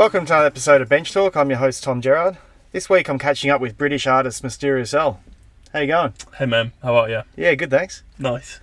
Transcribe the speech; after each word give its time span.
Welcome 0.00 0.26
to 0.26 0.32
another 0.32 0.46
episode 0.46 0.80
of 0.80 0.88
Bench 0.88 1.12
Talk. 1.12 1.36
I'm 1.36 1.50
your 1.50 1.58
host 1.58 1.82
Tom 1.82 2.00
Gerard. 2.00 2.38
This 2.70 2.88
week 2.88 3.08
I'm 3.08 3.18
catching 3.18 3.50
up 3.50 3.60
with 3.60 3.76
British 3.76 4.06
artist 4.06 4.44
Mysterious 4.44 4.94
Al. 4.94 5.20
How 5.72 5.80
you 5.80 5.88
going? 5.88 6.14
Hey 6.38 6.46
man, 6.46 6.70
how 6.84 6.94
are 6.94 7.10
you? 7.10 7.22
Yeah, 7.36 7.54
good, 7.56 7.70
thanks. 7.70 8.04
Nice. 8.16 8.60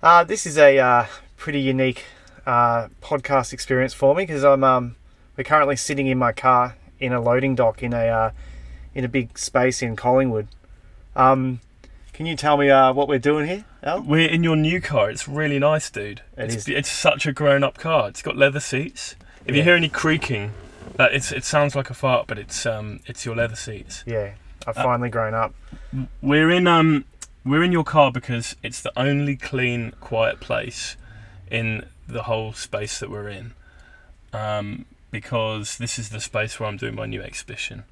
Uh, 0.00 0.22
this 0.22 0.46
is 0.46 0.56
a 0.56 0.78
uh, 0.78 1.06
pretty 1.36 1.60
unique 1.60 2.04
uh, 2.46 2.88
podcast 3.02 3.52
experience 3.52 3.92
for 3.92 4.14
me 4.14 4.22
because 4.22 4.44
I'm 4.44 4.62
um, 4.62 4.94
we're 5.36 5.42
currently 5.42 5.74
sitting 5.74 6.06
in 6.06 6.16
my 6.16 6.30
car 6.30 6.76
in 7.04 7.12
a 7.12 7.20
loading 7.20 7.54
dock 7.54 7.82
in 7.82 7.92
a 7.92 8.06
uh, 8.06 8.30
in 8.94 9.04
a 9.04 9.08
big 9.08 9.38
space 9.38 9.82
in 9.82 9.96
Collingwood. 9.96 10.48
Um, 11.14 11.60
can 12.12 12.26
you 12.26 12.36
tell 12.36 12.56
me 12.56 12.70
uh, 12.70 12.92
what 12.92 13.08
we're 13.08 13.18
doing 13.18 13.46
here, 13.46 13.64
Al? 13.82 14.02
We're 14.02 14.28
in 14.28 14.44
your 14.44 14.56
new 14.56 14.80
car. 14.80 15.10
It's 15.10 15.26
really 15.28 15.58
nice, 15.58 15.90
dude. 15.90 16.22
It 16.36 16.44
it's, 16.44 16.54
is. 16.56 16.68
it's 16.68 16.88
such 16.90 17.26
a 17.26 17.32
grown-up 17.32 17.76
car. 17.76 18.08
It's 18.08 18.22
got 18.22 18.36
leather 18.36 18.60
seats. 18.60 19.16
If 19.46 19.54
you 19.56 19.62
hear 19.62 19.74
any 19.74 19.88
creaking, 19.88 20.52
that 20.96 21.12
it's 21.12 21.32
it 21.32 21.44
sounds 21.44 21.74
like 21.74 21.90
a 21.90 21.94
fart, 21.94 22.26
but 22.26 22.38
it's 22.38 22.64
um 22.66 23.00
it's 23.06 23.24
your 23.26 23.36
leather 23.36 23.56
seats. 23.56 24.04
Yeah, 24.06 24.34
I've 24.66 24.78
Uh, 24.78 24.82
finally 24.82 25.10
grown 25.10 25.34
up. 25.34 25.54
We're 26.22 26.50
in 26.50 26.66
um 26.66 27.04
we're 27.44 27.62
in 27.62 27.72
your 27.72 27.84
car 27.84 28.10
because 28.10 28.56
it's 28.62 28.80
the 28.80 28.92
only 28.96 29.36
clean, 29.36 29.92
quiet 30.00 30.40
place 30.40 30.96
in 31.50 31.84
the 32.08 32.22
whole 32.22 32.52
space 32.52 32.98
that 33.00 33.10
we're 33.10 33.28
in. 33.28 33.52
Um, 34.32 34.86
because 35.14 35.78
this 35.78 35.96
is 35.96 36.08
the 36.08 36.18
space 36.18 36.58
where 36.58 36.68
I'm 36.68 36.76
doing 36.76 36.96
my 36.96 37.06
new 37.06 37.22
exhibition, 37.22 37.84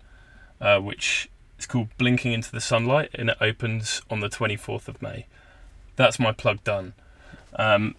uh, 0.61 0.81
which 0.81 1.31
is 1.57 1.67
called 1.67 1.97
Blinking 1.97 2.33
into 2.33 2.51
the 2.51 2.61
Sunlight, 2.61 3.11
and 3.15 3.31
it 3.31 3.37
opens 3.41 4.03
on 4.11 4.19
the 4.19 4.29
24th 4.29 4.89
of 4.89 5.01
May. 5.01 5.27
That's 5.95 6.19
my 6.19 6.33
plug 6.33 6.65
done. 6.65 6.95
Um, 7.55 7.95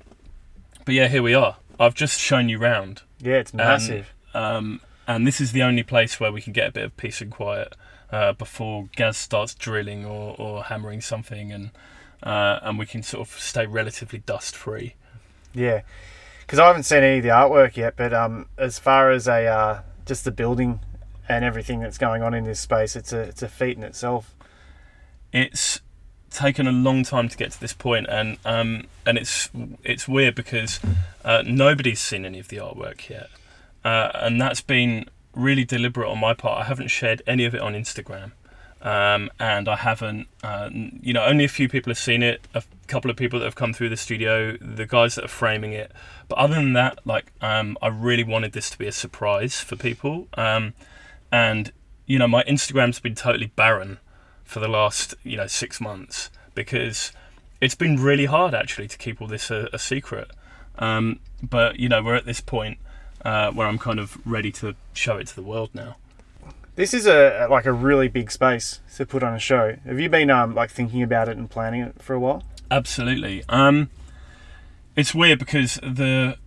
but 0.84 0.94
yeah, 0.94 1.08
here 1.08 1.24
we 1.24 1.34
are. 1.34 1.56
I've 1.80 1.96
just 1.96 2.20
shown 2.20 2.50
you 2.50 2.58
round. 2.58 3.04
Yeah, 3.22 3.36
it's 3.36 3.54
massive. 3.54 4.14
Um, 4.34 4.82
and 5.08 5.26
this 5.26 5.40
is 5.40 5.54
the 5.54 5.64
only 5.64 5.84
place 5.84 6.20
where 6.20 6.34
we 6.34 6.42
can 6.42 6.52
get 6.52 6.68
a 6.68 6.72
bit 6.74 6.84
of 6.84 6.98
peace 6.98 7.22
and 7.22 7.32
quiet 7.32 7.78
uh, 8.12 8.34
before 8.34 8.90
Gaz 8.94 9.16
starts 9.16 9.56
drilling 9.56 10.06
or, 10.06 10.36
or 10.38 10.66
hammering 10.66 11.00
something, 11.00 11.50
and 11.54 11.72
uh, 12.22 12.60
and 12.62 12.78
we 12.78 12.86
can 12.86 13.02
sort 13.02 13.26
of 13.26 13.40
stay 13.40 13.66
relatively 13.66 14.20
dust 14.20 14.54
free. 14.54 14.96
Yeah, 15.54 15.84
because 16.46 16.60
I 16.60 16.68
haven't 16.68 16.84
seen 16.84 17.04
any 17.04 17.18
of 17.18 17.24
the 17.24 17.30
artwork 17.30 17.76
yet. 17.76 17.96
But 17.96 18.14
um, 18.14 18.48
as 18.58 18.80
far 18.80 19.12
as 19.12 19.28
a 19.28 19.46
uh, 19.46 19.82
just 20.06 20.26
the 20.26 20.32
building 20.32 20.80
and 21.28 21.44
everything 21.44 21.80
that's 21.80 21.98
going 21.98 22.22
on 22.22 22.34
in 22.34 22.44
this 22.44 22.60
space, 22.60 22.96
it's 22.96 23.14
a 23.14 23.20
it's 23.22 23.42
a 23.42 23.48
feat 23.48 23.78
in 23.78 23.84
itself. 23.84 24.36
It's 25.32 25.82
taken 26.30 26.68
a 26.68 26.72
long 26.72 27.04
time 27.04 27.30
to 27.30 27.38
get 27.38 27.52
to 27.52 27.60
this 27.60 27.74
point, 27.74 28.08
and 28.10 28.38
um, 28.46 28.86
and 29.06 29.18
it's 29.18 29.50
it's 29.84 30.08
weird 30.08 30.36
because 30.36 30.80
uh, 31.24 31.44
nobody's 31.46 32.02
seen 32.02 32.26
any 32.26 32.40
of 32.40 32.50
the 32.50 32.58
artwork 32.58 33.10
yet, 33.10 33.30
uh, 33.84 34.12
and 34.16 34.42
that's 34.42 34.62
been 34.62 35.06
really 35.34 35.66
deliberate 35.66 36.10
on 36.10 36.20
my 36.20 36.34
part. 36.34 36.62
I 36.62 36.66
haven't 36.66 36.90
shared 36.90 37.22
any 37.26 37.46
of 37.46 37.56
it 37.56 37.62
on 37.62 37.74
Instagram. 37.74 38.32
Um, 38.84 39.32
and 39.40 39.70
I 39.70 39.78
haven't. 39.78 40.28
Uh, 40.44 40.70
you 40.74 41.14
know, 41.14 41.24
only 41.24 41.46
a 41.46 41.50
few 41.50 41.70
people 41.70 41.90
have 41.90 41.98
seen 41.98 42.22
it. 42.22 42.46
A 42.54 42.64
couple 42.88 43.10
of 43.10 43.16
people 43.18 43.40
that 43.40 43.46
have 43.46 43.56
come 43.56 43.74
through 43.74 43.90
the 43.90 43.98
studio, 43.98 44.58
the 44.58 44.86
guys 44.86 45.16
that 45.16 45.26
are 45.26 45.30
framing 45.30 45.72
it. 45.72 45.92
But 46.28 46.38
other 46.38 46.56
than 46.56 46.74
that, 46.74 47.00
like, 47.06 47.32
um, 47.42 47.78
I 47.82 47.88
really 47.88 48.26
wanted 48.26 48.52
this 48.52 48.70
to 48.72 48.78
be 48.78 48.86
a 48.86 48.92
surprise 48.92 49.62
for 49.62 49.78
people. 49.78 50.28
Um, 50.36 50.74
and 51.32 51.72
you 52.06 52.20
know, 52.20 52.28
my 52.28 52.44
Instagram's 52.44 53.00
been 53.00 53.16
totally 53.16 53.48
barren 53.56 54.00
for 54.44 54.60
the 54.60 54.68
last 54.68 55.16
you 55.24 55.38
know 55.38 55.48
six 55.48 55.80
months 55.80 56.30
because 56.54 57.14
it's 57.62 57.76
been 57.76 57.96
really 57.96 58.26
hard 58.26 58.54
actually 58.54 58.90
to 58.90 58.98
keep 58.98 59.22
all 59.22 59.28
this 59.28 59.50
a, 59.50 59.70
a 59.72 59.80
secret. 59.80 60.30
Um, 60.78 61.20
but 61.42 61.80
you 61.80 61.88
know, 61.88 62.04
we're 62.04 62.16
at 62.16 62.26
this 62.26 62.42
point 62.42 62.80
uh, 63.24 63.52
where 63.52 63.66
I'm 63.66 63.80
kind 63.80 64.00
of 64.00 64.18
ready 64.28 64.52
to 64.54 64.76
show 64.92 65.16
it 65.16 65.28
to 65.28 65.36
the 65.36 65.42
world 65.42 65.70
now. 65.74 65.96
This 66.76 66.94
is 66.94 67.06
a 67.06 67.48
like 67.52 67.66
a 67.66 67.72
really 67.72 68.08
big 68.08 68.32
space 68.32 68.80
to 68.96 69.06
put 69.06 69.22
on 69.22 69.34
a 69.34 69.40
show. 69.40 69.78
Have 69.86 70.00
you 70.00 70.10
been 70.10 70.32
um, 70.32 70.56
like 70.56 70.72
thinking 70.72 71.04
about 71.04 71.30
it 71.30 71.38
and 71.38 71.50
planning 71.50 71.82
it 71.82 72.02
for 72.02 72.14
a 72.14 72.20
while? 72.20 72.44
Absolutely. 72.72 73.44
Um, 73.48 73.90
it's 74.96 75.14
weird 75.14 75.38
because 75.38 75.76
the 75.84 76.38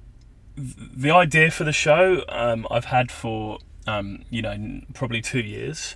the 0.57 1.11
idea 1.11 1.51
for 1.51 1.63
the 1.65 1.73
show 1.73 2.25
um, 2.29 2.67
I've 2.71 2.87
had 2.87 3.13
for 3.13 3.59
um, 3.87 4.25
you 4.29 4.43
know 4.43 4.81
probably 4.95 5.21
two 5.21 5.41
years. 5.41 5.95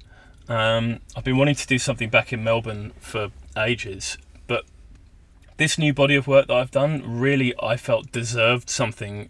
Um, 0.49 1.01
I've 1.17 1.25
been 1.25 1.37
wanting 1.37 1.57
to 1.57 1.67
do 1.67 1.79
something 1.79 2.09
back 2.09 2.33
in 2.33 2.45
Melbourne 2.45 2.93
for 3.01 3.31
ages, 3.57 4.17
but 4.47 4.65
this 5.57 5.77
new 5.77 5.93
body 5.93 6.15
of 6.15 6.27
work 6.27 6.47
that 6.49 6.55
I've 6.55 6.71
done 6.71 7.03
really 7.05 7.53
I 7.61 7.77
felt 7.77 8.13
deserved 8.13 8.71
something 8.71 9.29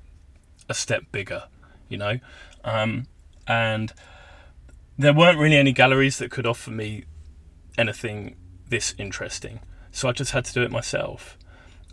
a 0.68 0.74
step 0.74 1.04
bigger, 1.10 1.44
you 1.88 1.96
know, 1.96 2.20
um, 2.64 3.06
and 3.46 3.92
there 5.00 5.14
weren't 5.14 5.38
really 5.38 5.56
any 5.56 5.72
galleries 5.72 6.18
that 6.18 6.30
could 6.30 6.46
offer 6.46 6.70
me 6.70 7.04
anything 7.78 8.36
this 8.68 8.94
interesting 8.98 9.60
so 9.92 10.08
I 10.08 10.12
just 10.12 10.32
had 10.32 10.44
to 10.46 10.52
do 10.52 10.62
it 10.62 10.70
myself. 10.70 11.36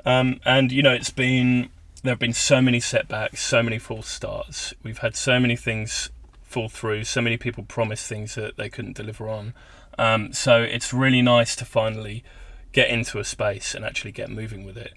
Um, 0.05 0.39
and 0.45 0.71
you 0.71 0.81
know, 0.81 0.93
it's 0.93 1.09
been 1.09 1.69
there 2.03 2.11
have 2.11 2.19
been 2.19 2.33
so 2.33 2.61
many 2.61 2.79
setbacks, 2.79 3.41
so 3.41 3.63
many 3.63 3.79
false 3.79 4.07
starts. 4.07 4.73
We've 4.83 4.99
had 4.99 5.15
so 5.15 5.39
many 5.39 5.55
things 5.55 6.09
fall 6.43 6.69
through, 6.69 7.03
so 7.03 7.21
many 7.21 7.37
people 7.37 7.63
promise 7.63 8.07
things 8.07 8.35
that 8.35 8.55
they 8.55 8.69
couldn't 8.69 8.95
deliver 8.95 9.27
on. 9.27 9.53
Um, 9.97 10.31
so 10.31 10.61
it's 10.61 10.93
really 10.93 11.21
nice 11.21 11.55
to 11.57 11.65
finally 11.65 12.23
get 12.71 12.89
into 12.89 13.19
a 13.19 13.23
space 13.23 13.73
and 13.73 13.83
actually 13.83 14.11
get 14.11 14.29
moving 14.29 14.63
with 14.63 14.77
it. 14.77 14.93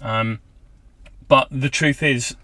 Um, 0.00 0.40
but 1.28 1.48
the 1.50 1.68
truth 1.68 2.02
is, 2.02 2.36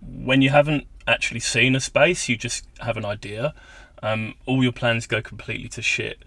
when 0.00 0.42
you 0.42 0.50
haven't 0.50 0.86
actually 1.08 1.40
seen 1.40 1.74
a 1.74 1.80
space, 1.80 2.28
you 2.28 2.36
just 2.36 2.66
have 2.80 2.98
an 2.98 3.04
idea. 3.04 3.54
Um, 4.02 4.34
all 4.46 4.62
your 4.62 4.72
plans 4.72 5.06
go 5.06 5.22
completely 5.22 5.68
to 5.70 5.82
shit 5.82 6.18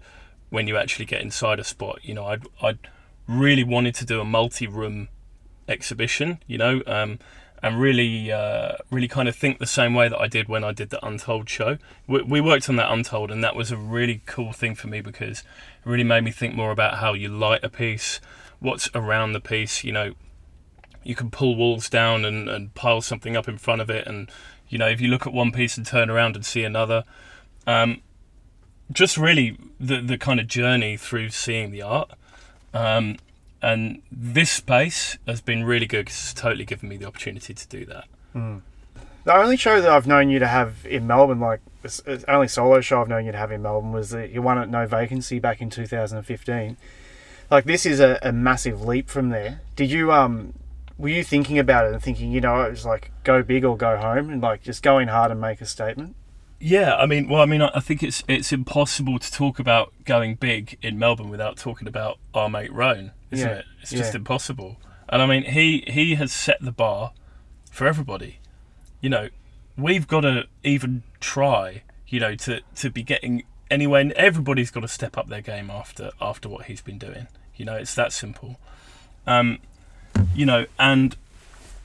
when 0.50 0.66
you 0.66 0.76
actually 0.76 1.04
get 1.04 1.20
inside 1.20 1.58
a 1.60 1.64
spot. 1.64 1.98
You 2.02 2.14
know, 2.14 2.26
I'd, 2.26 2.46
I'd 2.62 2.78
really 3.26 3.64
wanted 3.64 3.94
to 3.96 4.04
do 4.04 4.20
a 4.20 4.24
multi-room 4.24 5.08
exhibition, 5.68 6.38
you 6.46 6.58
know, 6.58 6.82
um, 6.86 7.18
and 7.62 7.80
really, 7.80 8.30
uh, 8.30 8.76
really 8.90 9.08
kind 9.08 9.28
of 9.28 9.34
think 9.34 9.58
the 9.58 9.66
same 9.66 9.94
way 9.94 10.08
that 10.08 10.20
I 10.20 10.28
did 10.28 10.48
when 10.48 10.62
I 10.62 10.72
did 10.72 10.90
the 10.90 11.04
Untold 11.04 11.48
show. 11.48 11.78
We, 12.06 12.22
we 12.22 12.40
worked 12.40 12.68
on 12.68 12.76
that 12.76 12.90
Untold, 12.90 13.30
and 13.30 13.42
that 13.42 13.56
was 13.56 13.70
a 13.70 13.76
really 13.76 14.22
cool 14.26 14.52
thing 14.52 14.74
for 14.74 14.88
me 14.88 15.00
because 15.00 15.40
it 15.40 15.44
really 15.84 16.04
made 16.04 16.24
me 16.24 16.30
think 16.30 16.54
more 16.54 16.70
about 16.70 16.98
how 16.98 17.14
you 17.14 17.28
light 17.28 17.64
a 17.64 17.68
piece, 17.68 18.20
what's 18.60 18.88
around 18.94 19.32
the 19.32 19.40
piece. 19.40 19.84
You 19.84 19.92
know, 19.92 20.14
you 21.02 21.14
can 21.14 21.30
pull 21.30 21.56
walls 21.56 21.88
down 21.88 22.24
and, 22.24 22.48
and 22.48 22.74
pile 22.74 23.00
something 23.00 23.36
up 23.36 23.48
in 23.48 23.58
front 23.58 23.80
of 23.80 23.90
it, 23.90 24.06
and 24.06 24.30
you 24.68 24.78
know, 24.78 24.88
if 24.88 25.00
you 25.00 25.08
look 25.08 25.26
at 25.26 25.32
one 25.32 25.50
piece 25.50 25.76
and 25.76 25.86
turn 25.86 26.10
around 26.10 26.36
and 26.36 26.44
see 26.44 26.62
another. 26.62 27.04
Um, 27.66 28.02
just 28.92 29.16
really 29.16 29.58
the 29.80 30.00
the 30.00 30.16
kind 30.18 30.38
of 30.40 30.46
journey 30.46 30.96
through 30.96 31.30
seeing 31.30 31.70
the 31.70 31.82
art. 31.82 32.10
Um, 32.72 33.16
and 33.62 34.02
this 34.12 34.50
space 34.50 35.18
has 35.26 35.40
been 35.40 35.64
really 35.64 35.86
good 35.86 36.06
because 36.06 36.16
it's 36.16 36.34
totally 36.34 36.64
given 36.64 36.88
me 36.88 36.96
the 36.96 37.06
opportunity 37.06 37.54
to 37.54 37.68
do 37.68 37.84
that. 37.86 38.04
The 39.24 39.34
only 39.34 39.56
show 39.56 39.80
that 39.80 39.90
I've 39.90 40.06
known 40.06 40.30
you 40.30 40.38
to 40.38 40.46
have 40.46 40.86
in 40.86 41.06
Melbourne, 41.06 41.40
like 41.40 41.60
the 41.82 42.24
only 42.28 42.46
solo 42.46 42.80
show 42.80 43.00
I've 43.00 43.08
known 43.08 43.26
you 43.26 43.32
to 43.32 43.38
have 43.38 43.50
in 43.50 43.62
Melbourne, 43.62 43.92
was 43.92 44.10
the 44.10 44.28
you 44.28 44.40
won 44.40 44.58
at 44.58 44.68
No 44.68 44.86
Vacancy 44.86 45.40
back 45.40 45.60
in 45.60 45.68
2015. 45.68 46.76
Like 47.50 47.64
this 47.64 47.86
is 47.86 47.98
a, 47.98 48.18
a 48.22 48.30
massive 48.30 48.82
leap 48.82 49.08
from 49.08 49.30
there. 49.30 49.62
Did 49.74 49.90
you 49.90 50.12
um 50.12 50.52
were 50.98 51.08
you 51.08 51.24
thinking 51.24 51.58
about 51.58 51.86
it 51.86 51.92
and 51.92 52.02
thinking 52.02 52.30
you 52.30 52.40
know 52.40 52.62
it 52.62 52.70
was 52.70 52.86
like 52.86 53.10
go 53.24 53.42
big 53.42 53.64
or 53.64 53.76
go 53.76 53.96
home 53.96 54.30
and 54.30 54.40
like 54.40 54.62
just 54.62 54.82
go 54.82 54.98
in 54.98 55.08
hard 55.08 55.32
and 55.32 55.40
make 55.40 55.60
a 55.60 55.66
statement? 55.66 56.14
Yeah, 56.58 56.96
I 56.96 57.06
mean, 57.06 57.28
well, 57.28 57.42
I 57.42 57.46
mean, 57.46 57.60
I 57.62 57.80
think 57.80 58.02
it's 58.02 58.24
it's 58.28 58.52
impossible 58.52 59.18
to 59.18 59.30
talk 59.32 59.58
about 59.58 59.92
going 60.04 60.36
big 60.36 60.78
in 60.82 60.98
Melbourne 60.98 61.28
without 61.28 61.56
talking 61.56 61.86
about 61.86 62.18
our 62.34 62.48
mate 62.48 62.72
Rone, 62.72 63.12
isn't 63.30 63.48
Yeah, 63.48 63.56
it? 63.56 63.64
It's 63.82 63.90
just 63.90 64.14
yeah. 64.14 64.18
impossible. 64.18 64.78
And 65.08 65.20
I 65.22 65.26
mean, 65.26 65.44
he 65.44 65.84
he 65.86 66.14
has 66.14 66.32
set 66.32 66.58
the 66.60 66.72
bar 66.72 67.12
for 67.70 67.86
everybody. 67.86 68.38
You 69.00 69.10
know, 69.10 69.28
we've 69.76 70.06
got 70.08 70.20
to 70.22 70.44
even 70.64 71.02
try. 71.20 71.82
You 72.08 72.20
know, 72.20 72.34
to 72.36 72.60
to 72.76 72.90
be 72.90 73.02
getting 73.02 73.42
anywhere. 73.70 74.10
Everybody's 74.16 74.70
got 74.70 74.80
to 74.80 74.88
step 74.88 75.18
up 75.18 75.28
their 75.28 75.40
game 75.42 75.70
after 75.70 76.10
after 76.20 76.48
what 76.48 76.66
he's 76.66 76.80
been 76.80 76.98
doing. 76.98 77.26
You 77.56 77.64
know, 77.64 77.74
it's 77.74 77.94
that 77.96 78.12
simple. 78.12 78.58
Um, 79.26 79.58
you 80.34 80.46
know, 80.46 80.66
and 80.78 81.16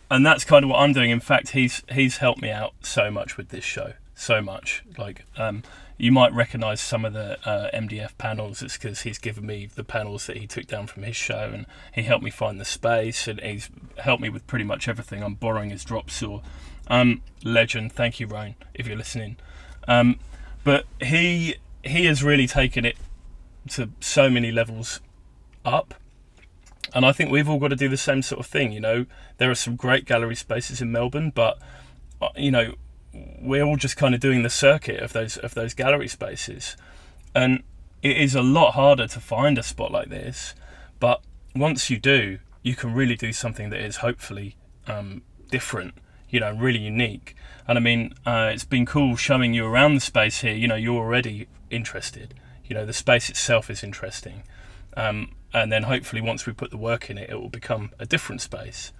and 0.09 0.25
that's 0.25 0.43
kind 0.45 0.63
of 0.63 0.69
what 0.69 0.79
I'm 0.79 0.93
doing. 0.93 1.09
In 1.09 1.19
fact, 1.19 1.49
he's 1.49 1.83
he's 1.91 2.17
helped 2.17 2.41
me 2.41 2.51
out 2.51 2.73
so 2.81 3.09
much 3.09 3.35
with 3.35 3.49
this 3.49 3.63
show, 3.63 3.93
so 4.21 4.41
much. 4.41 4.83
Like, 4.97 5.25
um, 5.37 5.63
you 5.97 6.11
might 6.11 6.33
recognise 6.33 6.79
some 6.79 7.05
of 7.05 7.13
the 7.13 7.37
uh, 7.47 7.69
MDF 7.73 8.17
panels. 8.17 8.61
It's 8.61 8.77
because 8.77 9.01
he's 9.01 9.17
given 9.17 9.45
me 9.45 9.67
the 9.73 9.83
panels 9.83 10.27
that 10.27 10.37
he 10.37 10.47
took 10.47 10.67
down 10.67 10.87
from 10.87 11.03
his 11.03 11.15
show, 11.15 11.51
and 11.53 11.65
he 11.93 12.03
helped 12.03 12.23
me 12.23 12.31
find 12.31 12.59
the 12.59 12.65
space, 12.65 13.27
and 13.27 13.39
he's 13.41 13.69
helped 13.97 14.21
me 14.21 14.29
with 14.29 14.45
pretty 14.47 14.65
much 14.65 14.87
everything. 14.87 15.23
I'm 15.23 15.35
borrowing 15.35 15.69
his 15.69 15.83
drop 15.83 16.09
saw. 16.09 16.41
Um, 16.87 17.21
legend, 17.43 17.93
thank 17.93 18.19
you, 18.19 18.27
Rone, 18.27 18.55
if 18.73 18.87
you're 18.87 18.97
listening. 18.97 19.37
Um, 19.87 20.19
but 20.63 20.85
he 20.99 21.55
he 21.83 22.05
has 22.05 22.23
really 22.23 22.47
taken 22.47 22.85
it 22.85 22.97
to 23.69 23.89
so 23.99 24.29
many 24.29 24.51
levels 24.51 24.99
up. 25.65 25.95
And 26.93 27.05
I 27.05 27.11
think 27.11 27.31
we've 27.31 27.49
all 27.49 27.57
got 27.57 27.69
to 27.69 27.75
do 27.75 27.87
the 27.87 27.97
same 27.97 28.21
sort 28.21 28.39
of 28.39 28.45
thing. 28.45 28.71
You 28.71 28.81
know, 28.81 29.05
there 29.37 29.49
are 29.49 29.55
some 29.55 29.75
great 29.75 30.05
gallery 30.05 30.35
spaces 30.35 30.81
in 30.81 30.91
Melbourne, 30.91 31.31
but 31.33 31.57
uh, 32.21 32.29
you 32.35 32.51
know, 32.51 32.73
we're 33.13 33.63
all 33.63 33.77
just 33.77 33.97
kind 33.97 34.15
of 34.15 34.21
doing 34.21 34.43
the 34.43 34.49
circuit 34.49 34.99
of 35.01 35.13
those 35.13 35.37
of 35.37 35.53
those 35.53 35.73
gallery 35.73 36.07
spaces, 36.07 36.75
and 37.35 37.63
it 38.01 38.17
is 38.17 38.35
a 38.35 38.41
lot 38.41 38.71
harder 38.73 39.07
to 39.07 39.19
find 39.19 39.57
a 39.57 39.63
spot 39.63 39.91
like 39.91 40.09
this. 40.09 40.55
But 40.99 41.21
once 41.55 41.89
you 41.89 41.99
do, 41.99 42.39
you 42.63 42.75
can 42.75 42.93
really 42.93 43.15
do 43.15 43.33
something 43.33 43.69
that 43.69 43.81
is 43.81 43.97
hopefully 43.97 44.55
um, 44.87 45.23
different, 45.49 45.95
you 46.29 46.39
know, 46.39 46.53
really 46.53 46.79
unique. 46.79 47.35
And 47.67 47.77
I 47.77 47.81
mean, 47.81 48.13
uh, 48.25 48.51
it's 48.53 48.65
been 48.65 48.85
cool 48.85 49.15
showing 49.15 49.53
you 49.53 49.65
around 49.65 49.95
the 49.95 50.01
space 50.01 50.41
here. 50.41 50.53
You 50.53 50.67
know, 50.67 50.75
you're 50.75 50.95
already 50.95 51.47
interested. 51.69 52.33
You 52.65 52.75
know, 52.75 52.85
the 52.85 52.93
space 52.93 53.29
itself 53.29 53.69
is 53.69 53.83
interesting. 53.83 54.43
Um, 54.95 55.33
and 55.53 55.71
then 55.71 55.83
hopefully, 55.83 56.21
once 56.21 56.45
we 56.45 56.53
put 56.53 56.71
the 56.71 56.77
work 56.77 57.09
in 57.09 57.17
it, 57.17 57.29
it 57.29 57.35
will 57.35 57.49
become 57.49 57.91
a 57.99 58.05
different 58.05 58.41
space. 58.41 58.91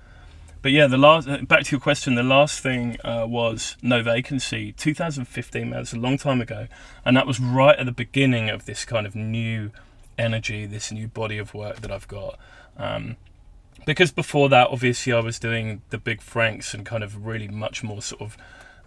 But 0.61 0.71
yeah, 0.71 0.87
the 0.87 0.97
last 0.97 1.27
uh, 1.27 1.37
back 1.39 1.63
to 1.65 1.71
your 1.71 1.81
question. 1.81 2.15
The 2.15 2.23
last 2.23 2.59
thing 2.59 2.97
uh, 3.03 3.25
was 3.27 3.77
no 3.81 4.03
vacancy. 4.03 4.73
2015, 4.73 5.69
man, 5.69 5.81
it's 5.81 5.93
a 5.93 5.97
long 5.97 6.17
time 6.17 6.39
ago, 6.39 6.67
and 7.03 7.17
that 7.17 7.25
was 7.25 7.39
right 7.39 7.77
at 7.77 7.85
the 7.85 7.91
beginning 7.91 8.49
of 8.49 8.65
this 8.65 8.85
kind 8.85 9.07
of 9.07 9.15
new 9.15 9.71
energy, 10.17 10.65
this 10.65 10.91
new 10.91 11.07
body 11.07 11.37
of 11.37 11.53
work 11.53 11.81
that 11.81 11.91
I've 11.91 12.07
got. 12.07 12.37
Um, 12.77 13.17
because 13.85 14.11
before 14.11 14.49
that, 14.49 14.67
obviously, 14.69 15.11
I 15.11 15.19
was 15.19 15.39
doing 15.39 15.81
the 15.89 15.97
big 15.97 16.21
Franks 16.21 16.73
and 16.73 16.85
kind 16.85 17.03
of 17.03 17.25
really 17.25 17.47
much 17.47 17.83
more 17.83 18.01
sort 18.01 18.21
of 18.21 18.37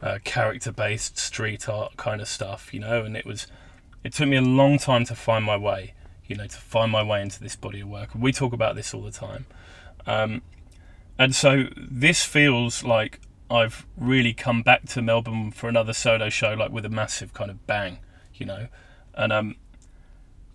uh, 0.01 0.19
character-based 0.23 1.19
street 1.19 1.69
art 1.69 1.97
kind 1.97 2.21
of 2.21 2.29
stuff, 2.29 2.73
you 2.73 2.81
know. 2.81 3.05
And 3.05 3.17
it 3.17 3.27
was, 3.27 3.49
it 4.05 4.13
took 4.13 4.29
me 4.29 4.37
a 4.37 4.43
long 4.43 4.79
time 4.79 5.05
to 5.07 5.17
find 5.17 5.45
my 5.45 5.57
way, 5.57 5.95
you 6.27 6.37
know, 6.37 6.47
to 6.47 6.57
find 6.57 6.93
my 6.93 7.03
way 7.03 7.23
into 7.23 7.41
this 7.41 7.57
body 7.57 7.81
of 7.81 7.89
work. 7.89 8.11
We 8.15 8.31
talk 8.31 8.53
about 8.53 8.77
this 8.77 8.95
all 8.95 9.03
the 9.03 9.11
time, 9.11 9.47
um, 10.07 10.43
and 11.19 11.35
so 11.35 11.65
this 11.77 12.25
feels 12.25 12.85
like 12.85 13.21
I've 13.51 13.87
really 13.97 14.33
come 14.33 14.63
back 14.63 14.87
to 14.87 15.03
Melbourne 15.03 15.51
for 15.51 15.69
another 15.69 15.93
solo 15.93 16.29
show, 16.29 16.55
like 16.55 16.73
with 16.73 16.85
a 16.85 16.91
massive 16.91 17.33
kind 17.35 17.51
of 17.51 17.67
bang, 17.67 17.99
you 18.35 18.47
know. 18.47 18.69
And 19.15 19.33
um, 19.33 19.57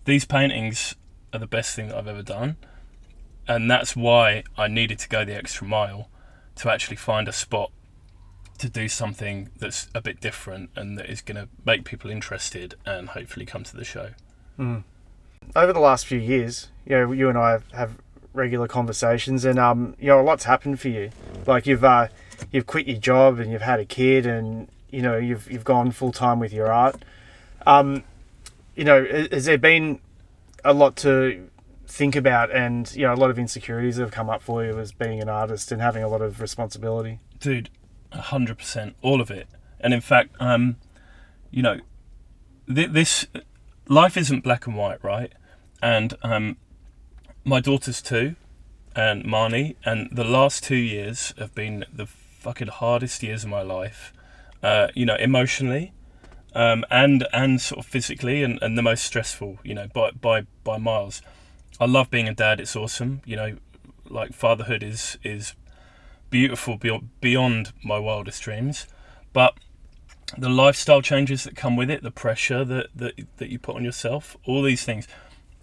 these 0.04 0.24
paintings 0.24 0.96
are 1.32 1.38
the 1.38 1.46
best 1.46 1.74
thing 1.76 1.88
that 1.88 1.96
I've 1.96 2.08
ever 2.08 2.22
done 2.22 2.56
and 3.50 3.68
that's 3.68 3.96
why 3.96 4.44
I 4.56 4.68
needed 4.68 5.00
to 5.00 5.08
go 5.08 5.24
the 5.24 5.34
extra 5.34 5.66
mile 5.66 6.08
to 6.56 6.70
actually 6.70 6.96
find 6.96 7.26
a 7.26 7.32
spot 7.32 7.72
to 8.58 8.68
do 8.68 8.88
something 8.88 9.50
that's 9.56 9.88
a 9.92 10.00
bit 10.00 10.20
different 10.20 10.70
and 10.76 10.96
that 10.96 11.10
is 11.10 11.20
going 11.20 11.36
to 11.36 11.48
make 11.64 11.84
people 11.84 12.10
interested 12.10 12.76
and 12.86 13.08
hopefully 13.08 13.44
come 13.44 13.64
to 13.64 13.76
the 13.76 13.84
show. 13.84 14.10
Mm. 14.56 14.84
Over 15.56 15.72
the 15.72 15.80
last 15.80 16.06
few 16.06 16.18
years, 16.18 16.68
you 16.86 16.96
know, 16.96 17.10
you 17.10 17.28
and 17.28 17.36
I 17.36 17.50
have, 17.50 17.64
have 17.72 17.98
regular 18.32 18.68
conversations, 18.68 19.44
and 19.44 19.58
um, 19.58 19.94
you 19.98 20.08
know, 20.08 20.20
a 20.20 20.22
lot's 20.22 20.44
happened 20.44 20.80
for 20.80 20.88
you. 20.88 21.10
Like 21.46 21.66
you've 21.66 21.84
uh, 21.84 22.08
you've 22.50 22.66
quit 22.66 22.86
your 22.86 22.98
job 22.98 23.38
and 23.38 23.50
you've 23.52 23.62
had 23.62 23.80
a 23.80 23.84
kid, 23.84 24.26
and 24.26 24.68
you 24.90 25.02
know, 25.02 25.16
you've 25.16 25.50
you've 25.50 25.64
gone 25.64 25.90
full 25.90 26.12
time 26.12 26.38
with 26.38 26.52
your 26.52 26.72
art. 26.72 27.04
Um, 27.66 28.04
you 28.74 28.84
know, 28.84 29.04
has 29.30 29.44
there 29.44 29.58
been 29.58 30.00
a 30.64 30.72
lot 30.72 30.96
to 30.96 31.48
think 31.90 32.14
about 32.14 32.52
and 32.52 32.94
you 32.94 33.02
know 33.02 33.12
a 33.12 33.16
lot 33.16 33.30
of 33.30 33.38
insecurities 33.38 33.96
have 33.96 34.12
come 34.12 34.30
up 34.30 34.40
for 34.40 34.64
you 34.64 34.78
as 34.78 34.92
being 34.92 35.20
an 35.20 35.28
artist 35.28 35.72
and 35.72 35.82
having 35.82 36.04
a 36.04 36.08
lot 36.08 36.22
of 36.22 36.40
responsibility 36.40 37.18
dude 37.40 37.68
100% 38.12 38.94
all 39.02 39.20
of 39.20 39.28
it 39.30 39.48
and 39.80 39.92
in 39.92 40.00
fact 40.00 40.30
um 40.38 40.76
you 41.50 41.62
know 41.62 41.80
th- 42.72 42.90
this 42.90 43.26
life 43.88 44.16
isn't 44.16 44.44
black 44.44 44.68
and 44.68 44.76
white 44.76 45.02
right 45.02 45.32
and 45.82 46.14
um 46.22 46.56
my 47.44 47.60
daughters 47.60 48.02
too 48.02 48.34
and 48.94 49.24
Marnie 49.24 49.76
and 49.84 50.08
the 50.12 50.24
last 50.24 50.64
2 50.64 50.74
years 50.74 51.32
have 51.38 51.54
been 51.54 51.84
the 51.92 52.06
fucking 52.06 52.68
hardest 52.68 53.22
years 53.22 53.44
of 53.44 53.50
my 53.50 53.62
life 53.62 54.12
uh 54.62 54.88
you 54.94 55.06
know 55.06 55.16
emotionally 55.16 55.92
um 56.54 56.84
and 56.90 57.26
and 57.32 57.60
sort 57.60 57.78
of 57.78 57.86
physically 57.86 58.42
and, 58.42 58.58
and 58.62 58.76
the 58.76 58.82
most 58.82 59.04
stressful 59.04 59.58
you 59.62 59.74
know 59.74 59.86
by 59.94 60.10
by 60.10 60.46
by 60.64 60.76
miles 60.76 61.22
I 61.80 61.86
love 61.86 62.10
being 62.10 62.28
a 62.28 62.34
dad. 62.34 62.60
It's 62.60 62.76
awesome. 62.76 63.22
You 63.24 63.36
know, 63.36 63.56
like 64.08 64.34
fatherhood 64.34 64.82
is 64.82 65.16
is 65.24 65.54
beautiful 66.28 66.76
beyond 66.76 67.08
beyond 67.22 67.72
my 67.82 67.98
wildest 67.98 68.42
dreams. 68.42 68.86
But 69.32 69.54
the 70.36 70.50
lifestyle 70.50 71.00
changes 71.00 71.44
that 71.44 71.56
come 71.56 71.76
with 71.76 71.90
it, 71.90 72.02
the 72.02 72.10
pressure 72.10 72.64
that 72.66 72.88
that 72.94 73.14
that 73.38 73.48
you 73.48 73.58
put 73.58 73.76
on 73.76 73.84
yourself, 73.84 74.36
all 74.44 74.62
these 74.62 74.84
things. 74.84 75.08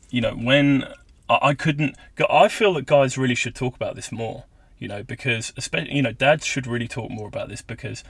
You 0.09 0.21
know, 0.21 0.31
when 0.31 0.85
I, 1.29 1.39
I 1.41 1.53
couldn't, 1.53 1.95
I 2.29 2.47
feel 2.47 2.73
that 2.73 2.85
guys 2.85 3.17
really 3.17 3.35
should 3.35 3.55
talk 3.55 3.75
about 3.75 3.95
this 3.95 4.11
more. 4.11 4.45
You 4.79 4.87
know, 4.87 5.01
because 5.01 5.53
especially 5.57 5.95
you 5.95 6.03
know, 6.03 6.11
dads 6.11 6.45
should 6.45 6.67
really 6.67 6.87
talk 6.87 7.09
more 7.09 7.27
about 7.27 7.49
this 7.49 7.63
because 7.63 8.03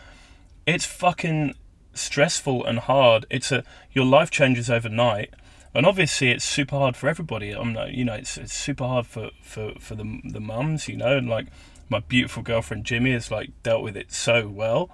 it's 0.66 0.86
fucking 0.86 1.56
stressful 1.94 2.66
and 2.66 2.80
hard. 2.80 3.26
It's 3.30 3.54
a 3.54 3.64
your 3.94 4.06
life 4.06 4.30
changes 4.30 4.70
overnight 4.70 5.34
and 5.78 5.86
obviously 5.86 6.32
it's 6.32 6.44
super 6.44 6.76
hard 6.76 6.98
for 6.98 7.08
everybody. 7.08 7.52
I'm 7.52 7.72
not, 7.72 7.92
you 7.92 8.04
know, 8.04 8.16
it's, 8.16 8.36
it's 8.36 8.54
super 8.54 8.86
hard 8.86 9.06
for, 9.06 9.30
for, 9.44 9.74
for 9.80 9.94
the 9.94 10.22
the 10.24 10.40
mums, 10.40 10.88
you 10.88 10.98
know, 10.98 11.18
and 11.18 11.30
like 11.30 11.48
my 11.88 12.00
beautiful 12.00 12.42
girlfriend 12.42 12.84
Jimmy 12.84 13.12
has 13.12 13.30
like 13.30 13.52
dealt 13.62 13.84
with 13.84 13.96
it 13.96 14.12
so 14.12 14.48
well, 14.48 14.90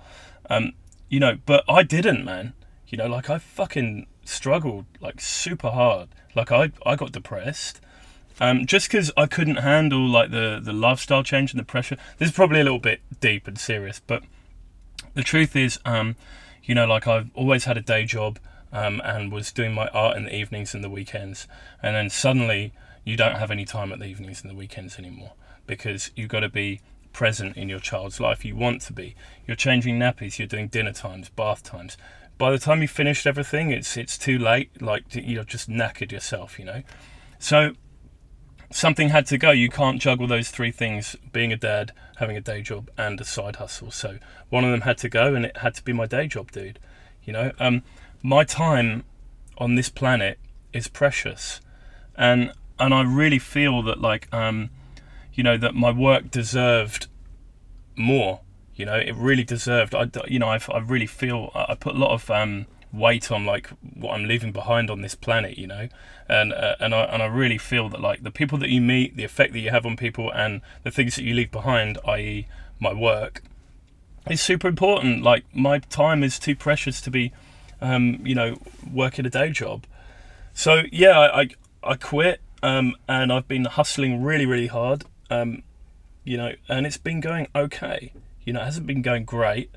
um, 0.50 0.74
you 1.08 1.22
know, 1.22 1.38
but 1.46 1.64
I 1.70 1.84
didn't, 1.84 2.26
man. 2.26 2.52
You 2.88 2.98
know, 2.98 3.08
like 3.08 3.30
I 3.30 3.38
fucking 3.38 4.08
struggled 4.26 4.86
like 5.00 5.22
super 5.22 5.70
hard. 5.70 6.10
Like 6.36 6.52
I 6.52 6.74
I 6.86 6.98
got 6.98 7.14
depressed. 7.14 7.80
Um, 8.40 8.66
just 8.66 8.88
because 8.88 9.12
I 9.16 9.26
couldn't 9.28 9.58
handle 9.58 10.08
like 10.08 10.32
the 10.32 10.60
the 10.62 10.74
lifestyle 10.74 11.24
change 11.24 11.52
and 11.52 11.60
the 11.60 11.66
pressure. 11.66 11.98
This 12.18 12.30
is 12.30 12.36
probably 12.36 12.60
a 12.60 12.64
little 12.64 12.80
bit 12.80 13.02
deep 13.20 13.48
and 13.48 13.58
serious, 13.58 14.02
but 14.06 14.24
the 15.14 15.24
truth 15.24 15.56
is, 15.56 15.80
um, 15.86 16.16
you 16.64 16.74
know, 16.76 16.86
like 16.86 17.08
I've 17.08 17.30
always 17.36 17.66
had 17.66 17.78
a 17.78 17.82
day 17.82 18.06
job 18.06 18.40
um, 18.72 19.02
and 19.06 19.32
was 19.32 19.52
doing 19.52 19.74
my 19.74 19.88
art 19.90 20.18
in 20.18 20.26
the 20.26 20.36
evenings 20.36 20.74
and 20.74 20.84
the 20.84 20.90
weekends. 20.90 21.48
And 21.82 21.96
then 21.96 22.10
suddenly 22.10 22.74
you 23.04 23.16
don't 23.16 23.36
have 23.36 23.52
any 23.52 23.66
time 23.66 23.92
at 23.92 24.00
the 24.00 24.06
evenings 24.06 24.42
and 24.42 24.50
the 24.50 24.56
weekends 24.56 24.98
anymore 24.98 25.34
because 25.68 26.12
you've 26.16 26.30
got 26.30 26.42
to 26.42 26.50
be 26.50 26.82
present 27.14 27.56
in 27.56 27.70
your 27.70 27.80
child's 27.80 28.20
life. 28.20 28.44
You 28.44 28.56
want 28.56 28.82
to 28.84 28.94
be. 28.94 29.16
You're 29.46 29.56
changing 29.56 30.00
nappies. 30.00 30.40
You're 30.40 30.48
doing 30.48 30.68
dinner 30.68 30.92
times, 30.92 31.30
bath 31.30 31.64
times. 31.64 31.96
By 32.40 32.52
the 32.52 32.58
time 32.58 32.82
you've 32.82 32.92
finished 32.92 33.28
everything, 33.28 33.70
it's 33.70 33.96
it's 33.96 34.18
too 34.18 34.40
late. 34.40 34.82
Like 34.82 35.04
you're 35.12 35.44
just 35.44 35.70
knackered 35.70 36.12
yourself, 36.12 36.58
you 36.58 36.66
know. 36.66 36.82
So 37.38 37.74
something 38.76 39.10
had 39.10 39.26
to 39.28 39.38
go. 39.38 39.52
You 39.52 39.70
can't 39.70 40.02
juggle 40.02 40.28
those 40.28 40.50
three 40.50 40.72
things: 40.72 41.16
being 41.32 41.54
a 41.54 41.58
dad, 41.58 41.92
having 42.18 42.38
a 42.38 42.42
day 42.42 42.62
job, 42.62 42.90
and 42.98 43.20
a 43.22 43.26
side 43.26 43.58
hustle. 43.58 43.92
So 43.92 44.20
one 44.50 44.64
of 44.64 44.72
them 44.72 44.82
had 44.82 44.98
to 45.00 45.10
go, 45.10 45.36
and 45.36 45.46
it 45.46 45.58
had 45.58 45.76
to 45.76 45.84
be 45.84 45.94
my 45.94 46.06
day 46.06 46.28
job, 46.28 46.52
dude. 46.52 46.80
You 47.24 47.34
know. 47.34 47.52
Um, 47.60 47.84
my 48.22 48.44
time 48.44 49.04
on 49.58 49.76
this 49.76 49.90
planet 49.90 50.40
is 50.72 50.88
precious, 50.88 51.62
and 52.16 52.52
and 52.80 52.94
I 52.94 53.02
really 53.02 53.40
feel 53.40 53.82
that 53.84 54.02
like 54.02 54.34
um, 54.34 54.70
you 55.34 55.44
know 55.44 55.58
that 55.58 55.76
my 55.76 55.92
work 55.92 56.32
deserved 56.32 57.08
more. 57.96 58.42
You 58.76 58.86
know, 58.88 58.96
it 58.96 59.16
really 59.16 59.44
deserved. 59.44 59.94
I 59.94 60.10
you 60.28 60.40
know 60.40 60.50
I 60.50 60.60
I 60.70 60.80
really 60.80 61.06
feel 61.06 61.52
I 61.54 61.76
put 61.76 61.96
a 61.96 61.98
lot 61.98 62.12
of 62.12 62.30
um, 62.32 62.66
weight 62.94 63.32
on 63.32 63.46
like 63.46 63.70
what 63.96 64.14
I'm 64.14 64.26
leaving 64.26 64.52
behind 64.52 64.90
on 64.90 65.02
this 65.02 65.16
planet, 65.16 65.58
you 65.58 65.68
know, 65.68 65.90
and 66.30 66.54
uh, 66.54 66.76
and 66.80 66.94
I 66.94 67.04
and 67.06 67.24
I 67.24 67.26
really 67.26 67.58
feel 67.58 67.90
that 67.90 68.00
like 68.00 68.24
the 68.24 68.32
people 68.32 68.58
that 68.60 68.70
you 68.70 68.80
meet, 68.80 69.18
the 69.18 69.24
effect 69.24 69.54
that 69.54 69.60
you 69.60 69.72
have 69.72 69.86
on 69.86 69.98
people, 69.98 70.32
and 70.32 70.62
the 70.84 70.92
things 70.92 71.16
that 71.16 71.24
you 71.24 71.34
leave 71.34 71.52
behind, 71.52 71.98
i.e., 72.08 72.48
my 72.80 72.94
work, 72.94 73.42
is 74.30 74.42
super 74.42 74.68
important. 74.68 75.24
Like 75.24 75.44
my 75.54 75.80
time 75.80 76.24
is 76.24 76.38
too 76.40 76.56
precious 76.56 77.02
to 77.02 77.12
be 77.12 77.34
um, 77.84 78.20
you 78.24 78.34
know, 78.34 78.58
working 78.92 79.26
a 79.26 79.30
day 79.30 79.50
job. 79.50 79.86
So 80.54 80.84
yeah, 80.92 81.20
I 81.20 81.42
I, 81.42 81.50
I 81.84 81.96
quit, 81.96 82.40
um, 82.64 82.96
and 83.08 83.32
I've 83.32 83.48
been 83.48 83.66
hustling 83.66 84.24
really 84.24 84.46
really 84.46 84.68
hard, 84.68 85.04
um, 85.30 85.64
you 86.24 86.38
know, 86.38 86.54
and 86.70 86.86
it's 86.86 86.98
been 86.98 87.20
going 87.20 87.48
okay. 87.56 88.14
You 88.46 88.54
know, 88.54 88.62
it 88.62 88.66
hasn't 88.66 88.88
been 88.88 89.02
going 89.02 89.26
great, 89.26 89.72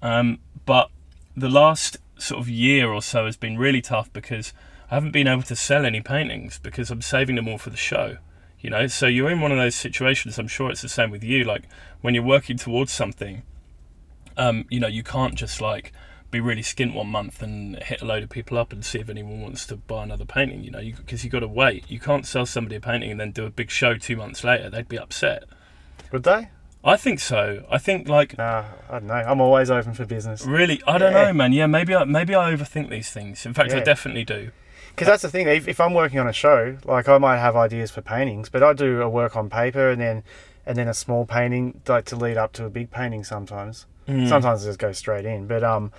um, 0.00 0.38
but 0.66 0.90
the 1.36 1.48
last 1.48 1.96
sort 2.22 2.40
of 2.40 2.48
year 2.48 2.90
or 2.90 3.02
so 3.02 3.26
has 3.26 3.36
been 3.36 3.58
really 3.58 3.82
tough 3.82 4.12
because 4.12 4.52
I 4.90 4.94
haven't 4.94 5.12
been 5.12 5.26
able 5.26 5.42
to 5.42 5.56
sell 5.56 5.84
any 5.84 6.00
paintings 6.00 6.58
because 6.58 6.90
I'm 6.90 7.02
saving 7.02 7.36
them 7.36 7.48
all 7.48 7.58
for 7.58 7.70
the 7.70 7.76
show. 7.76 8.18
You 8.60 8.70
know, 8.70 8.86
so 8.86 9.06
you're 9.06 9.30
in 9.30 9.40
one 9.40 9.50
of 9.50 9.58
those 9.58 9.74
situations. 9.74 10.38
I'm 10.38 10.48
sure 10.48 10.70
it's 10.70 10.82
the 10.82 10.88
same 10.88 11.10
with 11.10 11.24
you. 11.24 11.44
Like 11.44 11.64
when 12.00 12.14
you're 12.14 12.22
working 12.22 12.56
towards 12.56 12.92
something, 12.92 13.42
um, 14.36 14.66
you 14.70 14.78
know, 14.78 14.86
you 14.86 15.02
can't 15.02 15.34
just 15.34 15.60
like 15.60 15.92
be 16.30 16.40
really 16.40 16.62
skint 16.62 16.94
one 16.94 17.08
month 17.08 17.42
and 17.42 17.76
hit 17.82 18.02
a 18.02 18.04
load 18.04 18.22
of 18.22 18.30
people 18.30 18.56
up 18.56 18.72
and 18.72 18.84
see 18.84 19.00
if 19.00 19.08
anyone 19.08 19.42
wants 19.42 19.66
to 19.66 19.76
buy 19.76 20.04
another 20.04 20.24
painting. 20.24 20.62
You 20.62 20.70
know, 20.70 20.80
because 20.80 21.24
you, 21.24 21.28
have 21.28 21.32
got 21.32 21.40
to 21.40 21.48
wait. 21.48 21.90
You 21.90 21.98
can't 21.98 22.24
sell 22.24 22.46
somebody 22.46 22.76
a 22.76 22.80
painting 22.80 23.10
and 23.10 23.18
then 23.18 23.32
do 23.32 23.44
a 23.44 23.50
big 23.50 23.70
show 23.70 23.96
two 23.96 24.16
months 24.16 24.44
later. 24.44 24.70
They'd 24.70 24.88
be 24.88 24.98
upset. 24.98 25.44
Would 26.12 26.22
they? 26.22 26.48
I 26.84 26.96
think 26.96 27.20
so. 27.20 27.64
I 27.70 27.78
think 27.78 28.08
like 28.08 28.36
Nah, 28.38 28.64
I 28.90 28.92
don't 28.98 29.06
know. 29.06 29.14
I'm 29.14 29.40
always 29.40 29.70
open 29.70 29.94
for 29.94 30.04
business. 30.04 30.44
really. 30.44 30.82
I 30.86 30.98
don't 30.98 31.12
Yeah. 31.12 31.24
know, 31.26 31.32
man. 31.32 31.52
Yeah, 31.52 31.66
maybe 31.66 31.94
I 31.94 32.04
maybe 32.04 32.34
I 32.34 32.52
overthink 32.52 32.90
these 32.90 33.10
things. 33.10 33.46
In 33.46 33.54
fact, 33.54 33.72
I 33.72 33.80
definitely 33.80 34.24
do. 34.24 34.50
Because 34.90 35.06
that's 35.08 35.22
the 35.22 35.30
thing. 35.30 35.46
If, 35.48 35.68
if 35.68 35.80
I'm 35.80 35.94
working 35.94 36.18
on 36.18 36.26
a 36.28 36.32
show, 36.34 36.76
like 36.84 37.08
I 37.08 37.16
might 37.18 37.38
have 37.38 37.56
ideas 37.56 37.90
for 37.90 38.02
paintings, 38.02 38.48
but 38.50 38.62
I 38.62 38.72
do 38.74 39.00
a 39.00 39.08
work 39.08 39.36
on 39.36 39.48
paper 39.48 39.90
and 39.90 40.00
then 40.00 40.22
and 40.66 40.76
then 40.76 40.86
a 40.88 40.94
small 40.94 41.24
painting 41.24 41.80
like 41.88 42.04
to 42.06 42.16
lead 42.16 42.36
up 42.36 42.52
to 42.54 42.64
a 42.66 42.70
big 42.70 42.90
painting. 42.90 43.24
Sometimes, 43.24 43.86
Mm. 44.08 44.28
sometimes 44.28 44.64
I 44.64 44.68
just 44.68 44.78
go 44.80 44.92
straight 44.92 45.24
in. 45.24 45.46
But 45.46 45.62
um, 45.62 45.92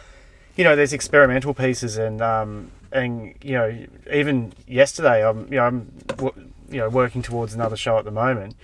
you 0.57 0.63
know, 0.65 0.75
there's 0.75 0.93
experimental 0.93 1.53
pieces 1.53 1.97
and 1.97 2.21
um 2.21 2.71
and 2.91 3.33
you 3.41 3.53
know 3.53 3.85
even 4.11 4.53
yesterday 4.67 5.27
I'm 5.27 5.45
you 5.49 5.55
know 5.59 5.63
I'm 5.63 5.91
w- 6.07 6.49
you 6.69 6.77
know 6.79 6.89
working 6.89 7.21
towards 7.21 7.53
another 7.53 7.77
show 7.77 7.97
at 7.97 8.03
the 8.05 8.11
moment. 8.11 8.55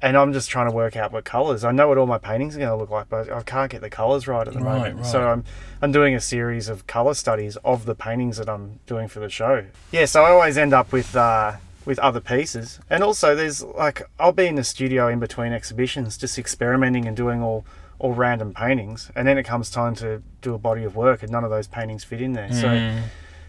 And 0.00 0.16
I'm 0.16 0.32
just 0.32 0.48
trying 0.48 0.68
to 0.70 0.74
work 0.74 0.96
out 0.96 1.10
what 1.10 1.24
colours. 1.24 1.64
I 1.64 1.72
know 1.72 1.88
what 1.88 1.98
all 1.98 2.06
my 2.06 2.18
paintings 2.18 2.54
are 2.56 2.60
going 2.60 2.70
to 2.70 2.76
look 2.76 2.90
like, 2.90 3.08
but 3.08 3.30
I 3.32 3.42
can't 3.42 3.68
get 3.70 3.80
the 3.80 3.90
colours 3.90 4.28
right 4.28 4.46
at 4.46 4.54
the 4.54 4.60
Right, 4.60 4.94
moment. 4.94 5.06
So. 5.06 5.28
I'm 5.28 5.44
I'm 5.82 5.92
doing 5.92 6.14
a 6.14 6.20
series 6.20 6.68
of 6.68 6.86
color 6.86 7.14
studies 7.14 7.56
of 7.64 7.84
the 7.84 7.94
paintings 7.94 8.36
that 8.38 8.48
I'm 8.48 8.80
doing 8.86 9.06
for 9.08 9.20
the 9.20 9.28
show. 9.28 9.64
Yeah, 9.92 10.04
so 10.06 10.22
I 10.24 10.30
always 10.30 10.56
end 10.58 10.72
up 10.72 10.92
with 10.92 11.14
uh, 11.16 11.52
with 11.84 11.98
other 12.00 12.20
pieces, 12.20 12.80
and 12.90 13.02
also 13.02 13.34
there's 13.34 13.62
like 13.62 14.02
I'll 14.18 14.32
be 14.32 14.46
in 14.46 14.54
the 14.56 14.64
studio 14.64 15.08
in 15.08 15.18
between 15.20 15.52
exhibitions, 15.52 16.16
just 16.16 16.38
experimenting 16.38 17.06
and 17.06 17.16
doing 17.16 17.42
all 17.42 17.64
all 18.00 18.12
random 18.12 18.54
paintings, 18.54 19.10
and 19.16 19.26
then 19.26 19.36
it 19.38 19.42
comes 19.44 19.70
time 19.70 19.94
to 19.96 20.22
do 20.42 20.54
a 20.54 20.58
body 20.58 20.84
of 20.84 20.94
work, 20.96 21.22
and 21.24 21.32
none 21.32 21.42
of 21.44 21.50
those 21.50 21.66
paintings 21.68 22.02
fit 22.04 22.20
in 22.20 22.32
there. 22.34 22.52
So 22.52 22.68
Mm. 22.68 23.02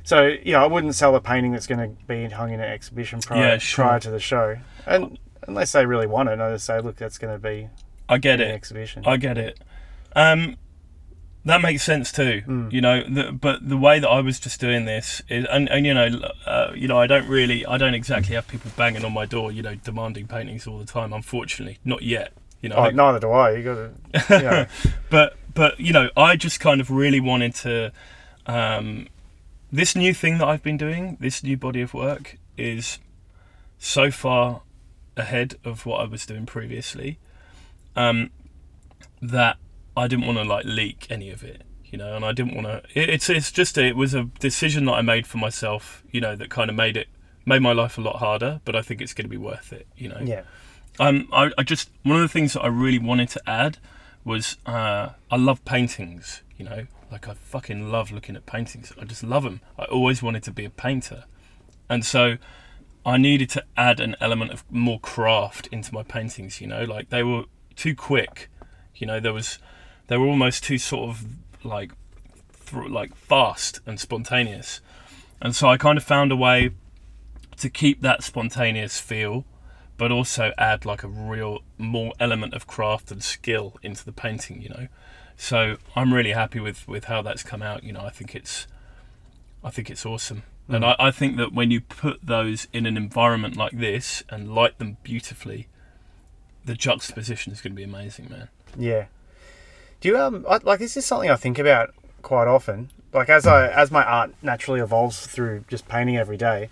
so 0.03 0.35
yeah, 0.43 0.63
I 0.63 0.67
wouldn't 0.67 0.95
sell 0.95 1.15
a 1.15 1.21
painting 1.21 1.51
that's 1.51 1.67
going 1.67 1.95
to 1.95 2.05
be 2.05 2.25
hung 2.29 2.51
in 2.53 2.59
an 2.59 2.71
exhibition 2.71 3.21
prior 3.21 3.39
Yeah, 3.53 3.57
sure. 3.57 3.85
prior 3.85 3.99
to 4.01 4.09
the 4.11 4.19
show, 4.19 4.57
and 4.87 5.17
unless 5.47 5.71
they 5.71 5.85
really 5.85 6.07
want 6.07 6.29
it, 6.29 6.33
and 6.33 6.43
I 6.43 6.51
just 6.51 6.65
say, 6.65 6.79
look, 6.79 6.97
that's 6.97 7.17
going 7.17 7.33
to 7.33 7.39
be 7.39 7.69
I 8.07 8.17
get 8.17 8.41
an 8.41 8.47
it. 8.49 8.53
exhibition. 8.53 9.03
I 9.05 9.17
get 9.17 9.37
it. 9.37 9.59
Um, 10.15 10.57
that 11.45 11.61
makes 11.61 11.83
sense 11.83 12.11
too. 12.11 12.41
Mm. 12.45 12.71
You 12.71 12.81
know, 12.81 13.03
the, 13.03 13.31
but 13.31 13.67
the 13.67 13.77
way 13.77 13.99
that 13.99 14.07
I 14.07 14.19
was 14.21 14.39
just 14.39 14.59
doing 14.59 14.85
this 14.85 15.21
is, 15.29 15.45
and, 15.45 15.69
and 15.69 15.85
you 15.85 15.93
know, 15.93 16.07
uh, 16.45 16.71
you 16.75 16.87
know, 16.87 16.99
I 16.99 17.07
don't 17.07 17.27
really, 17.27 17.65
I 17.65 17.77
don't 17.77 17.93
exactly 17.93 18.35
have 18.35 18.47
people 18.47 18.71
banging 18.75 19.05
on 19.05 19.13
my 19.13 19.25
door, 19.25 19.51
you 19.51 19.61
know, 19.61 19.75
demanding 19.75 20.27
paintings 20.27 20.67
all 20.67 20.77
the 20.77 20.85
time. 20.85 21.13
Unfortunately, 21.13 21.79
not 21.85 22.01
yet. 22.01 22.33
You 22.61 22.69
know, 22.69 22.75
Oh, 22.75 22.89
neither 22.89 23.19
do 23.19 23.31
I. 23.31 23.51
You 23.55 23.63
got 23.63 23.75
to, 23.75 24.37
you 24.37 24.43
know, 24.43 24.65
but 25.09 25.37
but 25.53 25.79
you 25.79 25.93
know, 25.93 26.09
I 26.17 26.35
just 26.35 26.59
kind 26.59 26.81
of 26.81 26.91
really 26.91 27.19
wanted 27.19 27.55
to. 27.55 27.91
Um, 28.45 29.07
this 29.71 29.95
new 29.95 30.13
thing 30.13 30.39
that 30.39 30.47
I've 30.47 30.63
been 30.63 30.77
doing, 30.77 31.17
this 31.19 31.43
new 31.43 31.55
body 31.55 31.81
of 31.81 31.93
work, 31.93 32.37
is 32.57 32.97
so 33.77 34.11
far 34.11 34.61
ahead 35.19 35.55
of 35.63 35.85
what 35.85 36.01
I 36.01 36.05
was 36.05 36.25
doing 36.25 36.45
previously 36.45 37.19
um, 37.95 38.31
that 39.21 39.57
I 39.95 40.07
didn't 40.07 40.25
want 40.25 40.37
to 40.37 40.43
like 40.43 40.65
leak 40.65 41.07
any 41.09 41.29
of 41.29 41.43
it, 41.43 41.63
you 41.85 41.97
know, 41.97 42.15
and 42.15 42.23
I 42.23 42.31
didn't 42.31 42.55
want 42.55 42.67
to. 42.67 42.81
It, 42.99 43.09
it's 43.09 43.29
it's 43.29 43.51
just 43.51 43.77
a, 43.77 43.85
it 43.85 43.95
was 43.95 44.13
a 44.13 44.23
decision 44.39 44.85
that 44.85 44.93
I 44.93 45.01
made 45.01 45.27
for 45.27 45.37
myself, 45.37 46.03
you 46.11 46.21
know, 46.21 46.35
that 46.35 46.49
kind 46.49 46.69
of 46.69 46.75
made 46.75 46.97
it 46.97 47.07
made 47.45 47.61
my 47.61 47.73
life 47.73 47.97
a 47.97 48.01
lot 48.01 48.17
harder, 48.17 48.61
but 48.63 48.75
I 48.75 48.81
think 48.81 49.01
it's 49.01 49.13
going 49.13 49.25
to 49.25 49.29
be 49.29 49.37
worth 49.37 49.73
it, 49.73 49.87
you 49.97 50.09
know. 50.09 50.19
yeah. 50.23 50.43
Um, 50.99 51.29
I, 51.31 51.51
I 51.57 51.63
just 51.63 51.89
one 52.03 52.17
of 52.17 52.21
the 52.21 52.27
things 52.27 52.53
that 52.53 52.61
I 52.61 52.67
really 52.67 52.99
wanted 52.99 53.29
to 53.29 53.41
add 53.49 53.77
was 54.23 54.57
uh, 54.65 55.09
I 55.31 55.37
love 55.37 55.63
paintings. 55.65 56.43
You 56.57 56.65
know, 56.65 56.87
like 57.11 57.27
I 57.27 57.33
fucking 57.33 57.91
love 57.91 58.11
looking 58.11 58.35
at 58.35 58.45
paintings. 58.45 58.91
I 58.99 59.05
just 59.05 59.23
love 59.23 59.43
them. 59.43 59.61
I 59.77 59.85
always 59.85 60.21
wanted 60.21 60.43
to 60.43 60.51
be 60.51 60.65
a 60.65 60.69
painter, 60.69 61.23
and 61.89 62.05
so 62.05 62.37
I 63.05 63.17
needed 63.17 63.49
to 63.51 63.63
add 63.77 63.99
an 63.99 64.15
element 64.19 64.51
of 64.51 64.63
more 64.69 64.99
craft 64.99 65.67
into 65.71 65.93
my 65.93 66.03
paintings. 66.03 66.61
You 66.61 66.67
know, 66.67 66.83
like 66.83 67.09
they 67.09 67.23
were 67.23 67.43
too 67.75 67.95
quick. 67.95 68.49
You 68.95 69.07
know, 69.07 69.19
there 69.19 69.33
was 69.33 69.59
they 70.07 70.17
were 70.17 70.27
almost 70.27 70.63
too 70.63 70.77
sort 70.77 71.09
of 71.09 71.25
like 71.63 71.91
thr 72.51 72.83
like 72.87 73.15
fast 73.15 73.79
and 73.85 73.99
spontaneous, 73.99 74.81
and 75.41 75.55
so 75.55 75.67
I 75.67 75.77
kind 75.77 75.97
of 75.97 76.03
found 76.03 76.31
a 76.31 76.35
way 76.35 76.71
to 77.57 77.69
keep 77.69 78.01
that 78.01 78.23
spontaneous 78.23 78.99
feel 78.99 79.45
but 79.99 80.13
also 80.13 80.53
add 80.57 80.85
like 80.85 81.03
a 81.03 81.07
real 81.09 81.59
more 81.77 82.13
element 82.21 82.53
of 82.53 82.65
craft 82.65 83.11
and 83.11 83.21
skill 83.21 83.75
into 83.83 84.03
the 84.05 84.13
painting 84.13 84.61
you 84.61 84.69
know 84.69 84.87
so 85.35 85.75
i'm 85.95 86.13
really 86.13 86.31
happy 86.31 86.59
with 86.59 86.87
with 86.87 87.05
how 87.05 87.21
that's 87.21 87.43
come 87.43 87.61
out 87.61 87.83
you 87.83 87.91
know 87.91 88.01
i 88.01 88.09
think 88.09 88.33
it's 88.33 88.65
i 89.61 89.69
think 89.69 89.89
it's 89.89 90.05
awesome 90.05 90.43
and 90.69 90.85
I, 90.85 90.95
I 90.99 91.11
think 91.11 91.37
that 91.37 91.53
when 91.53 91.71
you 91.71 91.81
put 91.81 92.25
those 92.25 92.67
in 92.71 92.85
an 92.85 92.95
environment 92.95 93.57
like 93.57 93.73
this 93.73 94.23
and 94.29 94.53
light 94.53 94.77
them 94.77 94.97
beautifully 95.03 95.67
the 96.65 96.75
juxtaposition 96.75 97.51
is 97.51 97.61
going 97.61 97.73
to 97.73 97.75
be 97.75 97.83
amazing 97.83 98.27
man 98.29 98.49
Yeah. 98.77 99.05
Do 100.01 100.09
you 100.09 100.17
um 100.17 100.45
I, 100.47 100.59
like 100.63 100.79
this 100.79 100.95
is 100.95 101.05
something 101.05 101.29
I 101.29 101.35
think 101.35 101.59
about 101.59 101.93
quite 102.21 102.47
often. 102.47 102.89
Like 103.13 103.29
as 103.29 103.47
I 103.47 103.67
as 103.67 103.91
my 103.91 104.03
art 104.03 104.33
naturally 104.41 104.79
evolves 104.79 105.25
through 105.25 105.65
just 105.67 105.87
painting 105.87 106.17
every 106.17 106.37
day, 106.37 106.69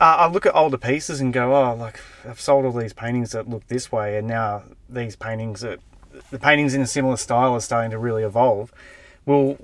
uh, 0.00 0.16
I 0.20 0.28
look 0.28 0.46
at 0.46 0.54
older 0.54 0.78
pieces 0.78 1.20
and 1.20 1.32
go, 1.32 1.54
oh, 1.54 1.74
like 1.74 2.00
I've 2.26 2.40
sold 2.40 2.64
all 2.64 2.72
these 2.72 2.92
paintings 2.92 3.32
that 3.32 3.48
look 3.48 3.66
this 3.66 3.90
way, 3.90 4.16
and 4.16 4.26
now 4.28 4.62
these 4.88 5.16
paintings 5.16 5.60
that 5.62 5.80
the 6.30 6.38
paintings 6.38 6.74
in 6.74 6.80
a 6.80 6.86
similar 6.86 7.16
style 7.16 7.54
are 7.54 7.60
starting 7.60 7.90
to 7.90 7.98
really 7.98 8.22
evolve. 8.22 8.72
Will 9.26 9.58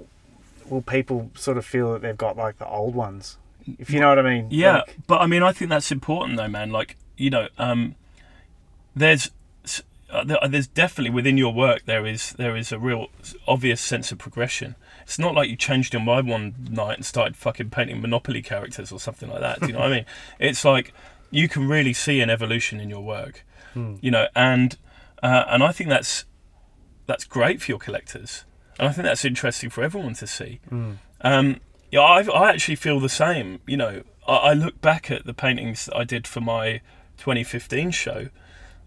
will 0.69 0.83
people 0.83 1.31
sort 1.35 1.57
of 1.57 1.65
feel 1.65 1.93
that 1.93 2.03
they've 2.03 2.17
got 2.17 2.37
like 2.37 2.59
the 2.59 2.69
old 2.69 2.95
ones? 2.95 3.39
If 3.79 3.91
you 3.91 4.01
know 4.01 4.09
what 4.11 4.19
I 4.19 4.23
mean? 4.23 4.49
Yeah, 4.51 4.79
Like, 4.79 4.97
but 5.07 5.21
I 5.21 5.27
mean, 5.27 5.43
I 5.43 5.53
think 5.53 5.71
that's 5.71 5.91
important 5.93 6.37
though, 6.37 6.49
man. 6.49 6.71
Like, 6.71 6.97
you 7.17 7.31
know, 7.31 7.49
um, 7.59 7.95
there's 8.95 9.31
uh, 10.11 10.47
there's 10.49 10.69
definitely 10.69 11.11
within 11.11 11.37
your 11.37 11.53
work 11.53 11.83
there 11.87 12.07
is 12.07 12.35
there 12.35 12.57
is 12.57 12.71
a 12.71 12.79
real 12.79 13.09
obvious 13.49 13.81
sense 13.81 14.13
of 14.13 14.19
progression. 14.19 14.77
It's 15.03 15.19
not 15.19 15.35
like 15.35 15.51
you 15.51 15.57
changed 15.57 15.93
your 15.93 16.03
mind 16.03 16.29
one 16.29 16.55
night 16.71 16.97
and 16.99 17.05
started 17.07 17.37
fucking 17.37 17.71
painting 17.71 18.01
Monopoly 18.01 18.41
characters 18.43 18.93
or 18.93 19.01
something 19.01 19.29
like 19.29 19.41
that. 19.41 19.61
Do 19.61 19.67
you 19.67 19.73
know 19.73 19.81
what 19.81 19.93
I 19.93 19.97
mean? 19.97 20.07
It's 20.39 20.65
like 20.65 20.93
you 21.31 21.49
can 21.49 21.67
really 21.69 21.93
see 21.93 22.21
an 22.21 22.31
evolution 22.31 22.79
in 22.81 22.89
your 22.91 23.01
work, 23.03 23.45
Hmm. 23.73 23.97
you 24.01 24.11
know, 24.13 24.29
and 24.37 24.77
uh, 25.23 25.45
and 25.49 25.63
I 25.65 25.73
think 25.73 25.91
that's 25.91 26.25
that's 27.07 27.25
great 27.25 27.61
for 27.61 27.73
your 27.73 27.79
collectors, 27.81 28.45
and 28.79 28.89
I 28.89 28.93
think 28.93 29.05
that's 29.07 29.25
interesting 29.25 29.69
for 29.71 29.83
everyone 29.83 30.15
to 30.15 30.27
see. 30.27 30.61
mm, 30.71 30.99
Um, 31.23 31.61
yeah, 31.95 32.01
I, 32.01 32.23
I 32.23 32.51
actually 32.51 32.75
feel 32.75 32.99
the 32.99 33.09
same. 33.09 33.61
You 33.69 33.77
know, 33.77 34.03
I, 34.27 34.35
I 34.35 34.53
look 34.53 34.81
back 34.81 35.13
at 35.13 35.27
the 35.27 35.33
paintings 35.33 35.85
that 35.85 35.97
I 35.97 36.03
did 36.03 36.27
for 36.27 36.41
my 36.41 36.81
2015 37.19 37.93
show, 37.93 38.31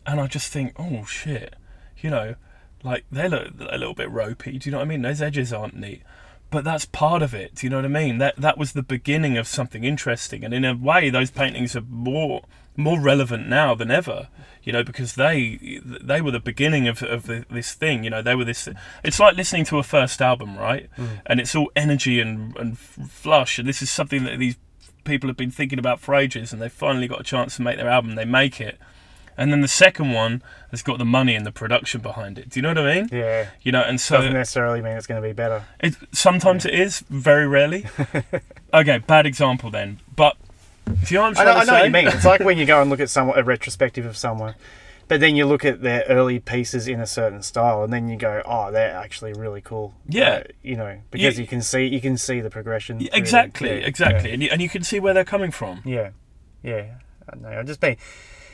and 0.05 0.19
I 0.19 0.27
just 0.27 0.51
think, 0.51 0.73
oh 0.77 1.05
shit, 1.05 1.55
you 1.97 2.09
know, 2.09 2.35
like 2.83 3.05
they 3.09 3.29
look 3.29 3.53
a 3.61 3.77
little 3.77 3.93
bit 3.93 4.11
ropey. 4.11 4.57
Do 4.57 4.67
you 4.67 4.71
know 4.73 4.79
what 4.79 4.83
I 4.83 4.89
mean? 4.89 5.03
Those 5.03 5.21
edges 5.21 5.53
aren't 5.53 5.77
neat, 5.77 6.03
but 6.51 6.65
that's 6.65 6.83
part 6.83 7.21
of 7.21 7.33
it. 7.33 7.55
Do 7.55 7.65
you 7.65 7.69
know 7.69 7.77
what 7.77 7.85
I 7.85 7.87
mean? 7.87 8.17
That 8.17 8.35
that 8.35 8.57
was 8.57 8.73
the 8.73 8.83
beginning 8.83 9.37
of 9.37 9.47
something 9.47 9.85
interesting, 9.85 10.43
and 10.43 10.53
in 10.53 10.65
a 10.65 10.75
way, 10.75 11.09
those 11.09 11.31
paintings 11.31 11.77
are 11.77 11.85
more 11.87 12.43
more 12.77 12.99
relevant 12.99 13.49
now 13.49 13.75
than 13.75 13.91
ever. 13.91 14.29
You 14.63 14.73
know, 14.73 14.83
because 14.83 15.15
they 15.15 15.79
they 15.83 16.21
were 16.21 16.31
the 16.31 16.39
beginning 16.39 16.87
of 16.87 17.01
of 17.01 17.25
the, 17.25 17.45
this 17.49 17.73
thing. 17.73 18.03
You 18.03 18.09
know, 18.09 18.21
they 18.21 18.35
were 18.35 18.45
this. 18.45 18.69
It's 19.03 19.19
like 19.19 19.35
listening 19.35 19.65
to 19.65 19.79
a 19.79 19.83
first 19.83 20.21
album, 20.21 20.57
right? 20.57 20.89
Mm. 20.97 21.21
And 21.25 21.39
it's 21.39 21.55
all 21.55 21.71
energy 21.75 22.19
and 22.19 22.55
and 22.57 22.77
flush, 22.77 23.59
and 23.59 23.67
this 23.67 23.81
is 23.81 23.89
something 23.89 24.23
that 24.25 24.39
these 24.39 24.57
people 25.05 25.29
have 25.29 25.37
been 25.37 25.51
thinking 25.51 25.79
about 25.79 26.01
for 26.01 26.13
ages, 26.15 26.51
and 26.53 26.61
they 26.61 26.69
finally 26.69 27.07
got 27.07 27.21
a 27.21 27.23
chance 27.23 27.55
to 27.55 27.61
make 27.61 27.77
their 27.77 27.89
album. 27.89 28.15
They 28.15 28.25
make 28.25 28.59
it, 28.59 28.77
and 29.37 29.51
then 29.51 29.61
the 29.61 29.67
second 29.67 30.11
one 30.11 30.41
has 30.71 30.81
got 30.81 30.97
the 30.97 31.05
money 31.05 31.35
and 31.35 31.45
the 31.45 31.51
production 31.51 32.01
behind 32.01 32.37
it. 32.37 32.49
Do 32.49 32.57
you 32.59 32.61
know 32.61 32.69
what 32.69 32.79
I 32.79 32.95
mean? 32.95 33.09
yeah. 33.11 33.49
You 33.61 33.71
know, 33.71 33.81
and 33.81 34.01
so 34.01 34.17
Doesn't 34.17 34.33
necessarily 34.33 34.81
mean 34.81 34.97
it's 34.97 35.07
going 35.07 35.21
to 35.21 35.27
be 35.27 35.33
better. 35.33 35.63
it, 35.79 35.95
sometimes 36.11 36.65
it 36.65 36.73
is, 36.73 37.05
very 37.09 37.47
rarely. 37.47 37.85
okay, 38.73 38.97
bad 38.97 39.25
example 39.25 39.69
then. 39.69 39.99
But 40.13 40.35
do 40.87 41.13
you 41.13 41.19
know 41.19 41.23
what 41.29 41.39
I'm 41.39 41.47
I 41.47 41.51
know, 41.53 41.59
I 41.59 41.63
know 41.65 41.73
what 41.73 41.85
you 41.85 41.91
mean. 41.91 42.07
It's 42.07 42.25
like 42.25 42.41
when 42.41 42.57
you 42.57 42.65
go 42.65 42.81
and 42.81 42.89
look 42.89 42.99
at 42.99 43.09
someone, 43.09 43.37
a 43.37 43.43
retrospective 43.43 44.05
of 44.05 44.15
someone, 44.17 44.55
but 45.07 45.19
then 45.19 45.35
you 45.35 45.45
look 45.45 45.63
at 45.65 45.81
their 45.81 46.03
early 46.09 46.39
pieces 46.39 46.87
in 46.87 46.99
a 46.99 47.07
certain 47.07 47.41
style, 47.41 47.83
and 47.83 47.91
then 47.93 48.09
you 48.09 48.17
go, 48.17 48.41
"Oh, 48.45 48.71
they're 48.71 48.95
actually 48.95 49.33
really 49.33 49.61
cool." 49.61 49.93
Yeah. 50.07 50.29
Uh, 50.29 50.43
you 50.63 50.75
know, 50.75 50.99
because 51.11 51.37
You- 51.37 51.43
you, 51.43 51.47
can 51.47 51.61
see 51.61 51.85
you 51.85 52.01
can 52.01 52.17
see 52.17 52.41
the 52.41 52.49
progression. 52.49 52.99
Yeah, 52.99 53.09
exactly, 53.13 53.69
the- 53.69 53.75
yeah, 53.81 53.87
exactly, 53.87 54.31
and 54.31 54.41
you, 54.43 54.49
and 54.51 54.61
you 54.61 54.69
can 54.69 54.83
see 54.83 54.99
where 54.99 55.13
they're 55.13 55.23
coming 55.25 55.51
from. 55.51 55.81
Yeah, 55.85 56.09
yeah. 56.63 56.95
I 57.31 57.35
know. 57.37 57.59
I 57.59 57.63
just 57.63 57.79
been. 57.81 57.97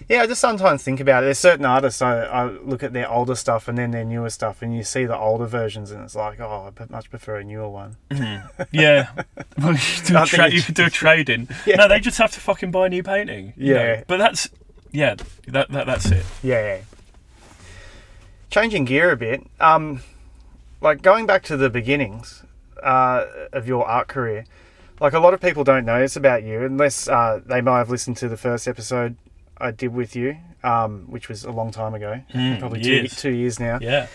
Yeah, 0.09 0.21
I 0.21 0.27
just 0.27 0.41
sometimes 0.41 0.83
think 0.83 0.99
about 0.99 1.23
it. 1.23 1.27
There's 1.27 1.39
certain 1.39 1.65
artists 1.65 2.01
I, 2.01 2.23
I 2.23 2.45
look 2.45 2.83
at 2.83 2.93
their 2.93 3.09
older 3.09 3.35
stuff 3.35 3.67
and 3.67 3.77
then 3.77 3.91
their 3.91 4.03
newer 4.03 4.29
stuff, 4.29 4.61
and 4.61 4.75
you 4.75 4.83
see 4.83 5.05
the 5.05 5.17
older 5.17 5.45
versions, 5.45 5.91
and 5.91 6.03
it's 6.03 6.15
like, 6.15 6.39
oh, 6.39 6.71
I 6.77 6.85
much 6.89 7.09
prefer 7.09 7.37
a 7.37 7.43
newer 7.43 7.69
one. 7.69 7.97
Yeah, 8.71 9.09
well, 9.57 9.73
you 9.73 9.77
could 9.77 10.05
do 10.05 10.15
I 10.17 10.23
a 10.23 10.25
think 10.25 10.29
tra- 10.29 10.51
you 10.51 10.61
could 10.61 10.75
do 10.75 10.85
a 10.85 10.89
trade 10.89 11.29
in. 11.29 11.47
Yeah. 11.65 11.75
No, 11.77 11.87
they 11.87 11.99
just 11.99 12.17
have 12.17 12.31
to 12.31 12.39
fucking 12.39 12.71
buy 12.71 12.87
a 12.87 12.89
new 12.89 13.03
painting. 13.03 13.53
you 13.57 13.73
know. 13.73 13.83
Yeah. 13.83 14.03
but 14.07 14.17
that's 14.17 14.49
yeah, 14.91 15.15
that, 15.47 15.69
that 15.71 15.85
that's 15.85 16.05
it. 16.11 16.25
Yeah, 16.41 16.75
yeah. 16.77 16.81
Changing 18.49 18.85
gear 18.85 19.11
a 19.11 19.17
bit, 19.17 19.45
um, 19.59 20.01
like 20.81 21.01
going 21.01 21.25
back 21.25 21.43
to 21.43 21.57
the 21.57 21.69
beginnings 21.69 22.43
uh, 22.83 23.25
of 23.51 23.67
your 23.67 23.87
art 23.87 24.07
career, 24.07 24.45
like 24.99 25.13
a 25.13 25.19
lot 25.19 25.33
of 25.33 25.41
people 25.41 25.63
don't 25.63 25.85
know 25.85 25.99
this 25.99 26.15
about 26.15 26.43
you 26.43 26.63
unless 26.63 27.07
uh, 27.07 27.41
they 27.45 27.61
might 27.61 27.79
have 27.79 27.89
listened 27.89 28.17
to 28.17 28.29
the 28.29 28.37
first 28.37 28.67
episode 28.67 29.15
I 29.57 29.71
did 29.71 29.93
with 29.93 30.15
you, 30.15 30.37
um, 30.63 31.05
which 31.09 31.29
was 31.29 31.43
a 31.43 31.51
long 31.51 31.71
time 31.71 31.93
ago, 31.93 32.21
Mm, 32.33 32.59
probably 32.59 32.81
years. 32.81 33.15
two 33.15 33.29
two 33.29 33.35
years 33.35 33.59
now. 33.59 33.79
Yeah. 33.81 34.07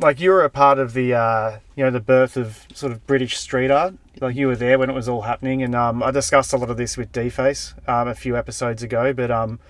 Like 0.00 0.18
you 0.18 0.30
were 0.30 0.42
a 0.42 0.50
part 0.50 0.78
of 0.80 0.92
the 0.92 1.14
uh, 1.14 1.58
you 1.76 1.84
know 1.84 1.90
the 1.90 2.00
birth 2.00 2.36
of 2.36 2.66
sort 2.74 2.90
of 2.92 3.06
British 3.06 3.36
street 3.38 3.70
art. 3.70 3.94
Like 4.20 4.34
you 4.36 4.46
were 4.48 4.56
there 4.56 4.78
when 4.78 4.90
it 4.90 4.92
was 4.94 5.08
all 5.08 5.22
happening, 5.22 5.62
and 5.62 5.74
um, 5.74 6.02
I 6.02 6.10
discussed 6.10 6.52
a 6.52 6.56
lot 6.56 6.70
of 6.70 6.76
this 6.76 6.96
with 6.96 7.12
D-Face 7.12 7.74
um, 7.86 8.08
a 8.08 8.14
few 8.14 8.36
episodes 8.36 8.82
ago. 8.82 9.12
But 9.12 9.30
um, 9.30 9.60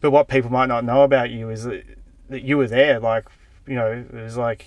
but 0.00 0.10
what 0.12 0.28
people 0.28 0.50
might 0.50 0.66
not 0.66 0.84
know 0.84 1.02
about 1.02 1.28
you 1.30 1.50
is 1.50 1.64
that 1.64 1.84
that 2.30 2.42
you 2.42 2.56
were 2.56 2.68
there. 2.68 2.98
Like 3.00 3.26
you 3.66 3.74
know, 3.74 3.90
it 4.10 4.12
was 4.14 4.36
like 4.38 4.64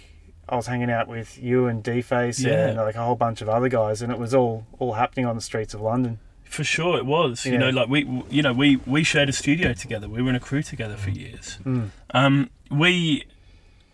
I 0.47 0.55
was 0.57 0.67
hanging 0.67 0.91
out 0.91 1.07
with 1.07 1.41
you 1.41 1.65
and 1.67 1.81
D-Face 1.81 2.41
Yeah. 2.41 2.67
and 2.67 2.77
like 2.77 2.95
a 2.95 3.03
whole 3.03 3.15
bunch 3.15 3.41
of 3.41 3.49
other 3.49 3.69
guys, 3.69 4.01
and 4.03 4.11
it 4.11 4.19
was 4.19 4.35
all 4.35 4.67
all 4.77 4.93
happening 4.93 5.25
on 5.25 5.35
the 5.35 5.41
streets 5.41 5.73
of 5.73 5.81
London. 5.81 6.19
For 6.53 6.63
sure, 6.63 6.97
it 6.97 7.05
was. 7.05 7.45
You 7.45 7.57
know, 7.57 7.69
like 7.69 7.89
we, 7.89 7.99
you 8.29 8.41
know, 8.43 8.53
we 8.53 8.77
we 8.85 9.03
shared 9.03 9.29
a 9.29 9.33
studio 9.33 9.73
together. 9.73 10.07
We 10.07 10.21
were 10.21 10.29
in 10.29 10.35
a 10.35 10.39
crew 10.49 10.61
together 10.63 10.95
for 10.95 11.09
years. 11.09 11.57
Mm. 11.65 11.89
Um, 12.13 12.49
we 12.69 13.25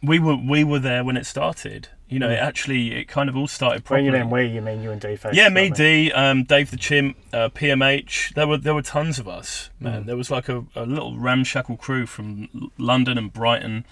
we 0.03 0.19
were 0.19 0.35
we 0.35 0.63
were 0.63 0.79
there 0.79 1.03
when 1.03 1.15
it 1.17 1.25
started. 1.25 1.87
You 2.09 2.17
know, 2.19 2.27
Mm. 2.27 2.33
it 2.37 2.39
actually 2.39 2.83
it 2.99 3.07
kind 3.07 3.29
of 3.29 3.37
all 3.37 3.47
started 3.47 3.83
When 3.87 4.03
properly. 4.03 4.05
you 4.05 4.11
mean 4.11 4.29
we, 4.31 4.45
you 4.55 4.61
mean 4.61 4.81
you 4.81 4.91
and 4.91 4.99
D-Face. 4.99 5.35
yeah, 5.35 5.47
me, 5.49 5.69
D, 5.69 6.11
um, 6.11 6.43
Dave 6.43 6.71
the 6.71 6.77
Chimp, 6.77 7.15
uh, 7.31 7.49
PMH. 7.49 8.33
There 8.33 8.47
were 8.47 8.57
there 8.57 8.73
were 8.73 8.81
tons 8.81 9.19
of 9.19 9.27
us, 9.27 9.69
man. 9.79 10.03
Mm. 10.03 10.05
There 10.07 10.17
was 10.17 10.29
like 10.31 10.49
a, 10.49 10.65
a 10.75 10.85
little 10.85 11.17
ramshackle 11.17 11.77
crew 11.77 12.05
from 12.07 12.49
London 12.77 13.17
and 13.17 13.31
Brighton, 13.31 13.85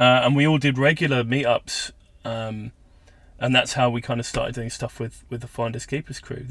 uh, 0.00 0.22
and 0.24 0.34
we 0.34 0.46
all 0.46 0.58
did 0.58 0.78
regular 0.78 1.22
meetups. 1.22 1.92
Um, 2.24 2.72
and 3.40 3.54
that's 3.54 3.72
how 3.72 3.90
we 3.90 4.00
kind 4.00 4.20
of 4.20 4.26
started 4.26 4.54
doing 4.54 4.70
stuff 4.70 5.00
with 5.00 5.24
with 5.30 5.40
the 5.40 5.48
Finders 5.48 5.86
Keepers 5.86 6.20
crew. 6.20 6.46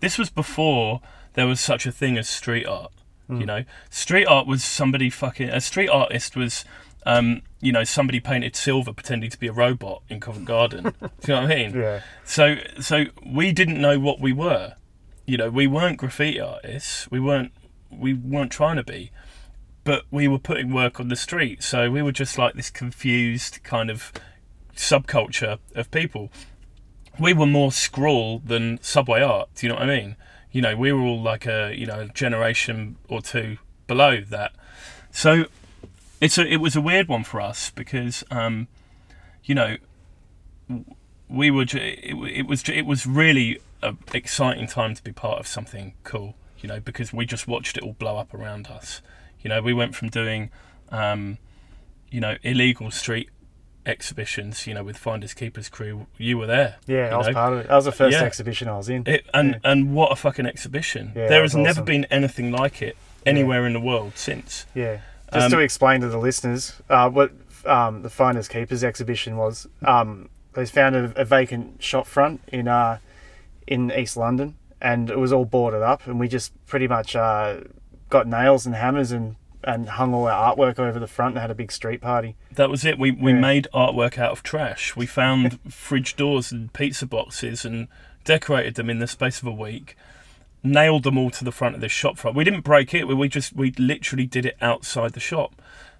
This 0.00 0.18
was 0.18 0.30
before 0.30 1.00
there 1.34 1.46
was 1.46 1.60
such 1.60 1.86
a 1.86 1.92
thing 1.92 2.18
as 2.18 2.28
street 2.28 2.66
art. 2.66 2.92
You 3.28 3.36
Mm. 3.36 3.46
know, 3.46 3.64
street 3.90 4.24
art 4.26 4.46
was 4.48 4.64
somebody 4.64 5.08
fucking 5.10 5.48
a 5.50 5.60
street 5.60 5.88
artist 5.88 6.36
was. 6.36 6.64
Um, 7.06 7.40
you 7.62 7.72
know, 7.72 7.82
somebody 7.82 8.20
painted 8.20 8.54
silver 8.54 8.92
pretending 8.92 9.30
to 9.30 9.38
be 9.38 9.46
a 9.46 9.52
robot 9.52 10.02
in 10.10 10.20
Covent 10.20 10.44
Garden. 10.44 10.82
Do 11.00 11.08
you 11.28 11.34
know 11.34 11.42
what 11.42 11.50
I 11.50 11.54
mean? 11.54 11.74
Yeah. 11.74 12.00
So 12.24 12.56
so 12.78 13.06
we 13.24 13.52
didn't 13.52 13.80
know 13.80 13.98
what 13.98 14.20
we 14.20 14.34
were. 14.34 14.74
You 15.26 15.38
know, 15.38 15.48
we 15.48 15.66
weren't 15.66 15.96
graffiti 15.96 16.38
artists. 16.40 17.10
We 17.10 17.18
weren't 17.18 17.52
we 17.90 18.12
weren't 18.12 18.52
trying 18.52 18.76
to 18.76 18.84
be. 18.84 19.12
But 19.82 20.04
we 20.10 20.28
were 20.28 20.38
putting 20.38 20.74
work 20.74 21.00
on 21.00 21.08
the 21.08 21.16
street. 21.16 21.62
So 21.62 21.90
we 21.90 22.02
were 22.02 22.12
just 22.12 22.36
like 22.36 22.52
this 22.54 22.68
confused 22.68 23.60
kind 23.62 23.88
of 23.90 24.12
subculture 24.76 25.58
of 25.74 25.90
people. 25.90 26.30
We 27.18 27.32
were 27.32 27.46
more 27.46 27.72
scrawl 27.72 28.40
than 28.44 28.78
subway 28.82 29.22
art. 29.22 29.50
Do 29.54 29.66
you 29.66 29.72
know 29.72 29.78
what 29.78 29.88
I 29.88 30.00
mean? 30.00 30.16
You 30.52 30.62
know, 30.62 30.76
we 30.76 30.92
were 30.92 31.00
all 31.00 31.22
like 31.22 31.46
a 31.46 31.74
you 31.76 31.86
know 31.86 32.08
generation 32.08 32.96
or 33.08 33.20
two 33.20 33.58
below 33.86 34.20
that. 34.20 34.52
So 35.10 35.46
it's 36.20 36.38
a 36.38 36.46
it 36.46 36.58
was 36.58 36.76
a 36.76 36.80
weird 36.80 37.08
one 37.08 37.24
for 37.24 37.40
us 37.40 37.70
because 37.70 38.22
um, 38.30 38.68
you 39.44 39.54
know 39.54 39.76
we 41.28 41.50
were 41.50 41.62
it, 41.62 42.14
it 42.14 42.46
was 42.46 42.68
it 42.68 42.86
was 42.86 43.06
really 43.06 43.58
an 43.82 43.98
exciting 44.12 44.66
time 44.66 44.94
to 44.94 45.02
be 45.02 45.12
part 45.12 45.38
of 45.38 45.46
something 45.46 45.94
cool 46.04 46.34
you 46.60 46.68
know 46.68 46.80
because 46.80 47.12
we 47.12 47.24
just 47.24 47.48
watched 47.48 47.76
it 47.76 47.82
all 47.82 47.94
blow 47.94 48.18
up 48.18 48.34
around 48.34 48.66
us 48.66 49.00
you 49.40 49.48
know 49.48 49.62
we 49.62 49.72
went 49.72 49.94
from 49.94 50.08
doing 50.08 50.50
um, 50.90 51.38
you 52.10 52.20
know 52.20 52.36
illegal 52.42 52.90
street 52.90 53.30
exhibitions 53.86 54.66
you 54.66 54.74
know 54.74 54.84
with 54.84 54.96
finders 54.96 55.32
keepers 55.34 55.68
crew 55.68 56.06
you 56.18 56.36
were 56.38 56.46
there 56.46 56.76
Yeah, 56.86 57.14
I 57.14 57.16
was 57.16 57.26
know? 57.28 57.32
part 57.32 57.52
of 57.54 57.58
it. 57.60 57.68
That 57.68 57.74
was 57.76 57.84
the 57.86 57.92
first 57.92 58.16
Yeah. 58.18 58.24
exhibition 58.24 58.68
I 58.68 58.76
was 58.76 58.88
in. 58.88 59.04
It, 59.06 59.26
and 59.32 59.52
Yeah. 59.62 59.70
and 59.70 59.94
what 59.94 60.12
a 60.12 60.16
fucking 60.16 60.46
exhibition 60.46 61.12
Yeah, 61.14 61.28
there 61.28 61.42
has 61.42 61.54
was 61.54 61.62
never 61.62 61.70
awesome. 61.80 61.84
been 61.86 62.04
anything 62.06 62.52
like 62.52 62.82
it 62.82 62.96
anywhere 63.26 63.66
in 63.66 63.72
the 63.72 63.80
world 63.80 64.12
since 64.16 64.66
Yeah. 64.74 64.98
Just 65.32 65.46
Um, 65.46 65.50
to 65.52 65.58
explain 65.60 66.00
to 66.00 66.08
the 66.08 66.18
listeners 66.18 66.74
uh, 66.90 67.08
what 67.08 67.30
um, 67.66 68.02
the 68.02 68.10
Finders 68.10 68.48
Keepers 68.48 68.82
exhibition 68.82 69.36
was, 69.36 69.68
um, 69.84 70.28
they 70.54 70.64
found 70.66 70.96
a, 70.96 71.12
a 71.14 71.24
vacant 71.24 71.82
shop 71.82 72.06
front 72.06 72.40
in 72.48 72.66
uh, 72.68 72.98
in 73.66 73.92
East 73.92 74.16
London, 74.16 74.56
and 74.80 75.10
it 75.10 75.18
was 75.18 75.32
all 75.32 75.44
boarded 75.44 75.82
up, 75.82 76.06
and 76.06 76.18
we 76.18 76.26
just 76.26 76.52
pretty 76.66 76.88
much 76.88 77.14
uh, 77.14 77.58
got 78.08 78.26
nails 78.26 78.66
and 78.66 78.74
hammers 78.74 79.12
and 79.12 79.36
and 79.64 79.88
hung 79.90 80.14
all 80.14 80.26
our 80.26 80.54
artwork 80.56 80.78
over 80.78 80.98
the 80.98 81.06
front 81.06 81.34
and 81.34 81.40
had 81.42 81.50
a 81.50 81.54
big 81.54 81.70
street 81.72 82.00
party. 82.00 82.36
That 82.52 82.70
was 82.70 82.84
it. 82.84 82.98
We 82.98 83.10
we 83.10 83.32
Yeah. 83.32 83.40
made 83.40 83.68
artwork 83.74 84.18
out 84.18 84.32
of 84.32 84.42
trash. 84.42 84.96
We 84.96 85.06
found 85.06 85.58
fridge 85.72 86.16
doors 86.16 86.50
and 86.52 86.72
pizza 86.72 87.06
boxes 87.06 87.64
and 87.64 87.88
decorated 88.24 88.74
them 88.74 88.88
in 88.90 88.98
the 88.98 89.06
space 89.06 89.40
of 89.40 89.46
a 89.46 89.52
week. 89.52 89.96
Nailed 90.62 91.04
them 91.04 91.16
all 91.16 91.30
to 91.30 91.44
the 91.44 91.52
front 91.52 91.74
of 91.74 91.80
the 91.80 91.88
shop 91.88 92.18
front. 92.18 92.36
We 92.36 92.44
didn't 92.44 92.60
break 92.64 92.92
it. 92.92 93.08
We 93.08 93.14
we 93.14 93.28
just 93.28 93.54
we 93.56 93.70
literally 93.78 94.26
did 94.26 94.44
it 94.44 94.56
outside 94.60 95.14
the 95.14 95.20
shop, 95.20 95.54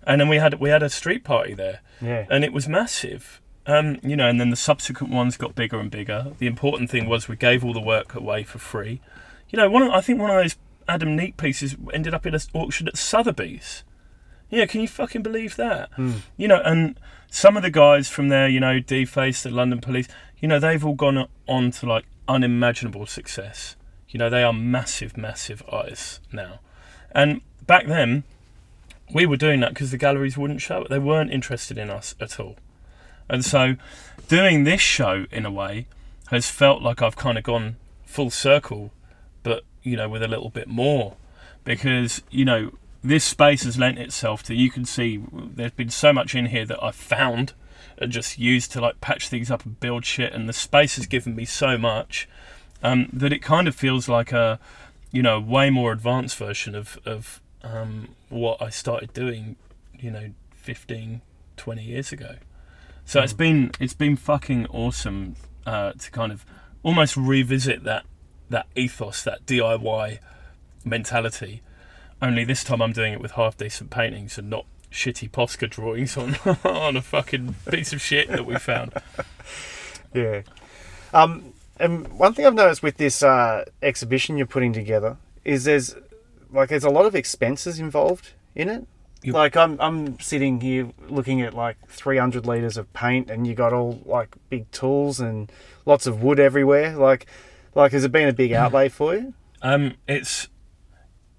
and 0.07 0.21
then 0.21 0.29
we 0.29 0.37
had 0.37 0.61
we 0.61 0.69
had 0.69 0.83
a 0.83 0.91
street 0.91 1.25
party 1.25 1.55
there, 1.55 1.81
Yeah. 2.01 2.27
and 2.31 2.45
it 2.45 2.53
was 2.53 2.69
massive. 2.69 3.41
Um, 3.67 3.99
you 4.03 4.17
know, 4.17 4.29
and 4.29 4.39
then 4.41 4.51
the 4.51 4.57
subsequent 4.57 5.13
ones 5.13 5.37
got 5.37 5.55
bigger 5.55 5.79
and 5.79 5.91
bigger. 5.91 6.33
The 6.39 6.47
important 6.47 6.91
thing 6.91 7.09
was 7.09 7.29
we 7.29 7.37
gave 7.37 7.65
all 7.65 7.73
the 7.73 7.81
work 7.81 8.15
away 8.15 8.43
for 8.43 8.59
free. 8.59 9.01
You 9.49 9.59
know, 9.59 9.71
one 9.71 9.83
of, 9.83 9.91
I 9.93 10.01
think 10.01 10.19
one 10.21 10.31
of 10.31 10.37
those 10.37 10.57
Adam 10.91 11.17
Neate 11.17 11.37
pieces 11.37 11.77
ended 11.93 12.13
up 12.13 12.27
in 12.27 12.35
an 12.35 12.41
auction 12.53 12.89
at 12.89 12.97
Sotheby's. 12.97 13.85
Yeah, 14.51 14.67
can 14.67 14.81
you 14.81 14.89
fucking 14.89 15.23
believe 15.23 15.55
that? 15.57 15.91
Hmm. 15.95 16.13
You 16.37 16.49
know, 16.49 16.61
and 16.65 16.99
some 17.31 17.57
of 17.57 17.63
the 17.63 17.71
guys 17.71 18.09
from 18.09 18.29
there, 18.29 18.49
you 18.49 18.59
know, 18.59 18.81
D-Face, 18.81 19.45
the 19.45 19.51
London 19.51 19.81
Police, 19.81 20.09
you 20.41 20.49
know, 20.49 20.59
they've 20.59 20.85
all 20.85 20.95
gone 20.95 21.29
on 21.47 21.71
to 21.71 21.87
like 21.87 22.05
unimaginable 22.27 23.07
success. 23.07 23.77
You 24.09 24.19
know, 24.19 24.29
they 24.29 24.43
are 24.43 24.53
massive, 24.53 25.17
massive 25.17 25.63
artists 25.69 26.19
now. 26.33 26.59
And 27.13 27.41
back 27.65 27.87
then, 27.87 28.25
we 29.15 29.27
were 29.27 29.37
doing 29.37 29.61
that 29.61 29.75
because 29.75 29.93
the 29.93 29.97
galleries 29.97 30.37
wouldn't 30.37 30.61
show 30.61 30.83
it. 30.83 30.91
They 30.91 30.99
weren't 30.99 31.31
interested 31.31 31.79
in 31.79 31.89
us 31.89 32.17
at 32.21 32.41
all. 32.41 32.57
And 33.29 33.45
so, 33.45 33.77
doing 34.27 34.65
this 34.65 34.81
show 34.81 35.27
in 35.31 35.47
a 35.47 35.53
way 35.53 35.87
has 36.31 36.51
felt 36.51 36.83
like 36.83 37.01
I've 37.01 37.17
kind 37.17 37.39
of 37.39 37.45
gone 37.45 37.77
full 38.05 38.31
circle, 38.31 38.91
you 39.83 39.97
know, 39.97 40.09
with 40.09 40.23
a 40.23 40.29
little 40.29 40.51
bit 40.51 40.69
more, 40.69 41.17
because 41.65 42.23
you 42.31 42.45
know 42.45 42.73
this 43.03 43.25
space 43.25 43.65
has 43.65 43.79
lent 43.79 43.99
itself 43.99 44.43
to. 44.45 44.55
You 44.55 44.71
can 44.71 44.85
see 44.85 45.23
there's 45.33 45.73
been 45.73 45.91
so 45.91 46.13
much 46.13 46.35
in 46.35 46.47
here 46.47 46.67
that 46.67 46.83
I've 46.83 46.97
found 46.97 47.55
and 47.99 48.11
just 48.11 48.39
used 48.39 48.73
to 48.73 48.81
like 48.81 49.01
patch 49.01 49.29
things 49.29 49.51
up 49.51 49.65
and 49.65 49.79
build 49.81 50.05
shit, 50.05 50.33
and 50.33 50.49
the 50.49 50.53
space 50.53 50.97
has 50.97 51.07
given 51.07 51.35
me 51.35 51.45
so 51.45 51.77
much 51.79 52.29
um, 52.83 53.09
that 53.13 53.33
it 53.33 53.43
kind 53.43 53.69
of 53.69 53.75
feels 53.75 54.09
like 54.09 54.33
a 54.33 54.59
you 55.13 55.23
know 55.23 55.41
way 55.41 55.71
more 55.71 55.93
advanced 55.93 56.37
version 56.37 56.75
of 56.75 56.99
of 57.05 57.41
um, 57.63 58.15
what 58.29 58.61
I 58.63 58.71
started 58.71 59.13
doing, 59.13 59.57
you 59.99 60.11
know, 60.11 60.31
15, 60.55 61.21
20 61.57 61.83
years 61.83 62.13
ago. 62.13 62.37
So 63.05 63.21
it's 63.21 63.33
been 63.33 63.73
it's 63.81 63.95
been 63.95 64.17
fucking 64.17 64.67
awesome 64.67 65.37
uh, 65.67 65.93
to 65.93 66.11
kind 66.11 66.33
of 66.33 66.45
almost 66.83 67.17
revisit 67.17 67.85
that 67.85 68.05
that 68.51 68.67
ethos, 68.77 69.23
that 69.25 69.47
DIY 69.47 70.19
mentality. 70.85 71.63
Only 72.21 72.45
this 72.45 72.63
time 72.63 72.83
I'm 72.83 72.93
doing 72.93 73.15
it 73.15 73.21
with 73.21 73.33
half 73.33 73.57
decent 73.57 73.91
paintings 73.91 74.37
and 74.37 74.51
not 74.51 74.67
shitty 74.93 75.31
Posca 75.31 75.71
drawings 75.71 76.17
on 76.17 76.37
on 76.65 76.97
a 76.97 77.03
fucking 77.03 77.55
piece 77.71 77.93
of 77.93 78.01
shit 78.01 78.29
that 78.29 78.45
we 78.45 78.57
found. 78.57 78.93
Yeah. 80.13 80.43
Um, 81.15 81.53
and 81.79 82.09
one 82.19 82.35
thing 82.35 82.45
I've 82.45 82.55
noticed 82.55 82.83
with 82.83 82.97
this 82.97 83.23
uh, 83.23 83.65
exhibition 83.81 84.37
you're 84.37 84.47
putting 84.47 84.73
together 84.73 85.19
is 85.45 85.63
there's 85.63 85.95
like 86.53 86.69
there's 86.69 86.83
a 86.83 86.91
lot 86.91 87.07
of 87.07 87.15
expenses 87.15 87.79
involved 87.79 88.31
in 88.57 88.69
it. 88.69 88.87
Like 89.25 89.57
I'm 89.57 89.81
I'm 89.81 90.19
sitting 90.19 90.61
here 90.61 90.91
looking 91.09 91.43
at 91.43 91.55
like 91.55 91.77
300 91.89 92.47
liters 92.47 92.77
of 92.77 92.93
paint, 92.93 93.31
and 93.31 93.47
you 93.47 93.55
got 93.55 93.73
all 93.73 94.01
like 94.05 94.35
big 94.49 94.71
tools 94.73 95.21
and 95.21 95.53
lots 95.85 96.07
of 96.07 96.23
wood 96.23 96.41
everywhere. 96.41 96.97
Like, 96.97 97.27
like 97.75 97.93
has 97.93 98.05
it 98.05 98.13
been 98.13 98.29
a 98.29 98.33
big 98.33 98.53
outlay 98.53 98.89
for 98.89 99.15
you? 99.15 99.35
Um, 99.63 99.95
it's 100.09 100.49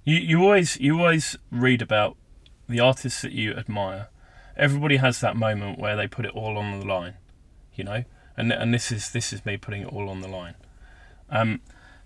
you. 0.04 0.16
You 0.16 0.44
always 0.44 0.80
you 0.80 1.00
always 1.00 1.38
read 1.52 1.82
about 1.82 2.18
the 2.68 2.80
artists 2.80 3.22
that 3.22 3.32
you 3.32 3.54
admire. 3.54 4.10
Everybody 4.56 4.98
has 4.98 5.20
that 5.22 5.36
moment 5.36 5.80
where 5.80 5.96
they 5.96 6.08
put 6.08 6.26
it 6.26 6.32
all 6.32 6.58
on 6.58 6.80
the 6.80 6.86
line, 6.86 7.16
you 7.74 7.84
know. 7.84 8.04
And 8.38 8.52
and 8.52 8.74
this 8.74 8.92
is 8.92 9.12
this 9.12 9.34
is 9.34 9.46
me 9.46 9.58
putting 9.58 9.84
it 9.84 9.88
all 9.88 10.10
on 10.10 10.22
the 10.22 10.28
line. 10.28 10.56
Um, 11.30 11.62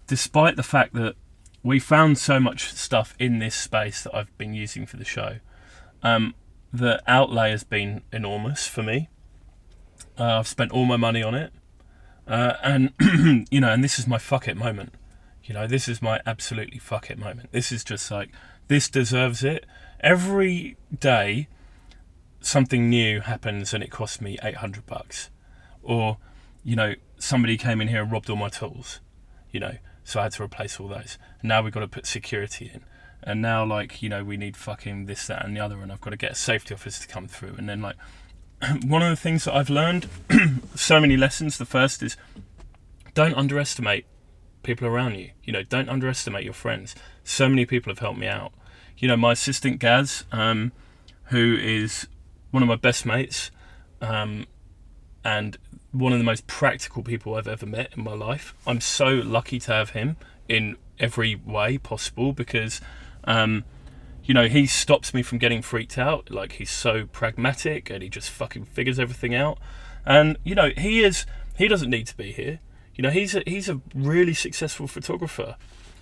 despite 0.08 0.56
the 0.56 0.64
fact 0.64 0.94
that 0.94 1.16
we 1.64 1.80
found 1.80 2.18
so 2.18 2.40
much 2.40 2.74
stuff 2.74 3.16
in 3.18 3.40
this 3.40 3.56
space 3.56 4.04
that 4.04 4.16
I've 4.16 4.36
been 4.38 4.54
using 4.54 4.86
for 4.86 4.98
the 4.98 5.06
show, 5.06 5.38
um, 6.04 6.36
the 6.72 7.02
outlay 7.08 7.52
has 7.52 7.64
been 7.64 8.04
enormous 8.12 8.68
for 8.68 8.84
me. 8.84 9.10
Uh, 10.18 10.40
I've 10.40 10.48
spent 10.48 10.72
all 10.72 10.86
my 10.86 10.98
money 10.98 11.24
on 11.24 11.34
it, 11.34 11.52
uh, 12.28 12.54
and 12.64 12.94
you 13.52 13.60
know, 13.62 13.72
and 13.72 13.84
this 13.84 14.00
is 14.00 14.08
my 14.08 14.18
fuck 14.18 14.48
it 14.48 14.58
moment. 14.58 14.94
You 15.44 15.54
know, 15.54 15.68
this 15.68 15.88
is 15.88 16.02
my 16.02 16.22
absolutely 16.26 16.80
fuck 16.80 17.10
it 17.10 17.20
moment. 17.20 17.52
This 17.52 17.72
is 17.72 17.84
just 17.84 18.10
like 18.10 18.32
this 18.68 18.90
deserves 18.90 19.44
it. 19.44 19.66
Every 20.00 20.78
day, 20.98 21.48
something 22.42 22.90
new 22.90 23.22
happens 23.22 23.74
and 23.74 23.84
it 23.84 23.92
costs 23.92 24.20
me 24.20 24.38
eight 24.44 24.56
hundred 24.56 24.86
bucks, 24.86 25.30
or 25.84 26.18
you 26.64 26.76
know, 26.76 26.96
somebody 27.18 27.58
came 27.58 27.80
in 27.80 27.90
here 27.90 28.02
and 28.02 28.12
robbed 28.12 28.30
all 28.30 28.36
my 28.36 28.50
tools. 28.50 29.00
You 29.52 29.60
know, 29.60 29.78
so 30.04 30.20
I 30.20 30.24
had 30.24 30.34
to 30.34 30.44
replace 30.44 30.80
all 30.80 30.88
those. 30.88 31.18
And 31.42 31.50
now 31.50 31.62
we've 31.62 31.74
got 31.74 31.82
to 31.82 31.88
put 31.88 32.06
security 32.06 32.72
in, 32.74 32.84
and 33.26 33.42
now 33.42 33.66
like 33.66 34.02
you 34.02 34.10
know 34.10 34.24
we 34.24 34.38
need 34.38 34.56
fucking 34.56 35.06
this 35.06 35.28
that 35.28 35.44
and 35.44 35.56
the 35.56 35.60
other 35.60 35.82
and 35.82 35.92
i've 35.92 36.02
got 36.02 36.12
to 36.12 36.18
get 36.18 36.32
a 36.32 36.36
safety 36.36 36.74
officer 36.74 37.02
to 37.02 37.08
come 37.08 37.28
through 37.28 37.56
and 37.58 37.68
then 37.68 37.82
like 37.82 37.96
one 38.86 39.02
of 39.02 39.10
the 39.10 39.16
things 39.16 39.46
that 39.46 39.56
i've 39.56 39.70
learned 39.70 40.08
so 40.76 41.00
many 41.00 41.18
lessons. 41.18 41.58
The 41.58 41.66
first 41.66 42.04
is 42.04 42.18
don't 43.14 43.36
underestimate 43.36 44.06
people 44.64 44.88
around 44.88 45.16
you. 45.16 45.32
You 45.44 45.54
know 45.54 45.64
don't 45.64 45.90
underestimate 45.90 46.44
your 46.44 46.54
friends. 46.54 46.96
So 47.24 47.50
many 47.50 47.66
people 47.66 47.92
have 47.92 48.00
helped 48.00 48.20
me 48.20 48.28
out. 48.28 48.52
You 48.98 49.08
know 49.08 49.18
my 49.18 49.34
assistant 49.34 49.80
gaz 49.80 50.26
um, 50.32 50.72
who 51.26 51.56
is 51.56 52.08
one 52.52 52.64
of 52.64 52.70
my 52.70 52.76
best 52.76 53.06
mates 53.06 53.52
um, 54.02 54.46
and 55.24 55.58
one 55.92 56.12
of 56.12 56.20
the 56.20 56.26
most 56.26 56.46
practical 56.48 57.04
people 57.04 57.36
I've 57.36 57.48
ever 57.48 57.66
met 57.66 57.92
in 57.96 58.04
my 58.04 58.14
life. 58.14 58.54
I'm 58.68 58.82
so 58.82 59.08
lucky 59.08 59.60
to 59.60 59.72
have 59.72 59.92
him 59.92 60.18
in 60.48 60.78
every 61.00 61.36
way 61.36 61.78
possible 61.78 62.34
because, 62.34 62.82
um, 63.24 63.64
you 64.26 64.34
know, 64.34 64.48
he 64.48 64.66
stops 64.66 65.14
me 65.14 65.22
from 65.22 65.38
getting 65.38 65.62
freaked 65.62 65.98
out. 65.98 66.32
Like 66.32 66.54
he's 66.54 66.72
so 66.72 67.06
pragmatic 67.06 67.90
and 67.92 68.02
he 68.02 68.10
just 68.10 68.32
fucking 68.32 68.66
figures 68.66 69.00
everything 69.00 69.36
out. 69.36 69.60
And 70.06 70.38
you 70.44 70.56
know, 70.56 70.72
he 70.76 71.04
is. 71.04 71.26
He 71.58 71.68
doesn't 71.68 71.90
need 71.90 72.08
to 72.08 72.18
be 72.18 72.32
here. 72.32 72.60
You 72.96 73.04
know, 73.04 73.12
he's 73.12 73.36
a, 73.36 73.44
he's 73.46 73.70
a 73.70 73.82
really 73.94 74.34
successful 74.34 74.88
photographer. 74.88 75.58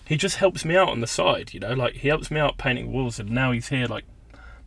He 0.06 0.16
just 0.16 0.38
helps 0.38 0.64
me 0.64 0.76
out 0.76 0.90
on 0.90 1.02
the 1.02 1.08
side. 1.08 1.54
You 1.54 1.60
know, 1.60 1.74
like 1.74 1.96
he 1.96 2.08
helps 2.08 2.32
me 2.32 2.40
out 2.40 2.58
painting 2.58 2.92
walls, 2.92 3.20
and 3.20 3.30
now 3.30 3.52
he's 3.52 3.70
here 3.70 3.88
like 3.88 4.06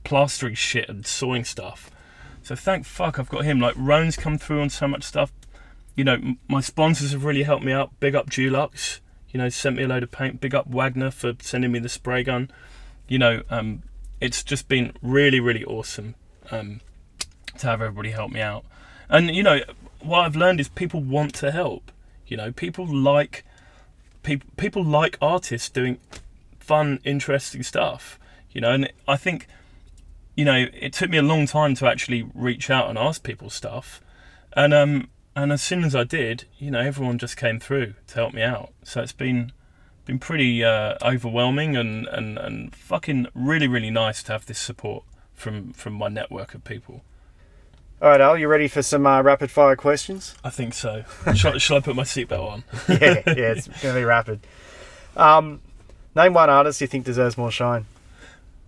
plastering 0.04 0.54
shit 0.54 0.88
and 0.88 1.06
sawing 1.06 1.44
stuff. 1.44 1.90
So 2.42 2.54
thank 2.54 2.84
fuck 2.84 3.18
I've 3.18 3.28
got 3.28 3.44
him. 3.44 3.58
Like 3.58 3.74
Rone's 3.76 4.16
come 4.16 4.38
through 4.38 4.60
on 4.60 4.70
so 4.70 4.86
much 4.86 5.02
stuff. 5.02 5.32
You 5.94 6.04
know, 6.04 6.14
m- 6.14 6.38
my 6.46 6.60
sponsors 6.60 7.12
have 7.12 7.24
really 7.24 7.42
helped 7.42 7.64
me 7.64 7.72
out. 7.72 7.98
Big 8.00 8.14
up 8.14 8.28
Dulux. 8.28 9.00
You 9.30 9.38
know, 9.38 9.48
sent 9.48 9.76
me 9.76 9.84
a 9.84 9.88
load 9.88 10.02
of 10.02 10.10
paint. 10.10 10.40
Big 10.40 10.54
up 10.54 10.66
Wagner 10.66 11.10
for 11.10 11.34
sending 11.40 11.72
me 11.72 11.78
the 11.78 11.88
spray 11.88 12.22
gun. 12.22 12.50
You 13.08 13.18
know, 13.18 13.42
um, 13.50 13.82
it's 14.20 14.42
just 14.42 14.68
been 14.68 14.92
really, 15.02 15.40
really 15.40 15.64
awesome 15.64 16.14
um, 16.50 16.80
to 17.58 17.66
have 17.66 17.80
everybody 17.80 18.10
help 18.10 18.32
me 18.32 18.40
out. 18.40 18.64
And 19.08 19.34
you 19.34 19.42
know, 19.42 19.60
what 20.00 20.20
I've 20.20 20.36
learned 20.36 20.60
is 20.60 20.68
people 20.68 21.00
want 21.00 21.34
to 21.36 21.50
help. 21.50 21.92
You 22.26 22.36
know, 22.36 22.52
people 22.52 22.86
like 22.86 23.44
people 24.22 24.50
people 24.56 24.84
like 24.84 25.16
artists 25.20 25.68
doing 25.68 25.98
fun, 26.58 27.00
interesting 27.04 27.62
stuff. 27.62 28.18
You 28.50 28.60
know, 28.60 28.72
and 28.72 28.92
I 29.06 29.16
think 29.16 29.46
you 30.34 30.44
know, 30.44 30.66
it 30.74 30.92
took 30.92 31.08
me 31.08 31.16
a 31.16 31.22
long 31.22 31.46
time 31.46 31.74
to 31.76 31.86
actually 31.86 32.28
reach 32.34 32.68
out 32.68 32.90
and 32.90 32.98
ask 32.98 33.22
people 33.22 33.50
stuff. 33.50 34.00
And 34.54 34.74
um 34.74 35.08
and 35.34 35.52
as 35.52 35.62
soon 35.62 35.84
as 35.84 35.94
I 35.94 36.04
did, 36.04 36.44
you 36.58 36.70
know, 36.70 36.80
everyone 36.80 37.18
just 37.18 37.36
came 37.36 37.60
through 37.60 37.94
to 38.08 38.14
help 38.14 38.34
me 38.34 38.42
out. 38.42 38.72
So 38.82 39.02
it's 39.02 39.12
been 39.12 39.52
been 40.06 40.18
pretty 40.18 40.64
uh, 40.64 40.96
overwhelming 41.02 41.76
and, 41.76 42.06
and, 42.06 42.38
and 42.38 42.74
fucking 42.74 43.26
really, 43.34 43.66
really 43.68 43.90
nice 43.90 44.22
to 44.22 44.32
have 44.32 44.46
this 44.46 44.58
support 44.58 45.04
from, 45.34 45.72
from 45.72 45.92
my 45.92 46.08
network 46.08 46.54
of 46.54 46.64
people. 46.64 47.02
All 48.00 48.10
right, 48.10 48.20
Al, 48.20 48.38
you 48.38 48.46
ready 48.46 48.68
for 48.68 48.82
some 48.82 49.06
uh, 49.06 49.22
rapid 49.22 49.50
fire 49.50 49.74
questions? 49.74 50.34
I 50.44 50.50
think 50.50 50.74
so. 50.74 51.04
shall, 51.34 51.58
shall 51.58 51.78
I 51.78 51.80
put 51.80 51.96
my 51.96 52.04
seatbelt 52.04 52.50
on? 52.50 52.64
yeah, 52.88 53.22
yeah, 53.26 53.52
it's 53.52 53.66
going 53.66 53.94
to 53.94 54.00
be 54.00 54.04
rapid. 54.04 54.40
Um, 55.16 55.60
name 56.14 56.34
one 56.34 56.50
artist 56.50 56.80
you 56.80 56.86
think 56.86 57.04
deserves 57.04 57.36
more 57.36 57.50
shine. 57.50 57.86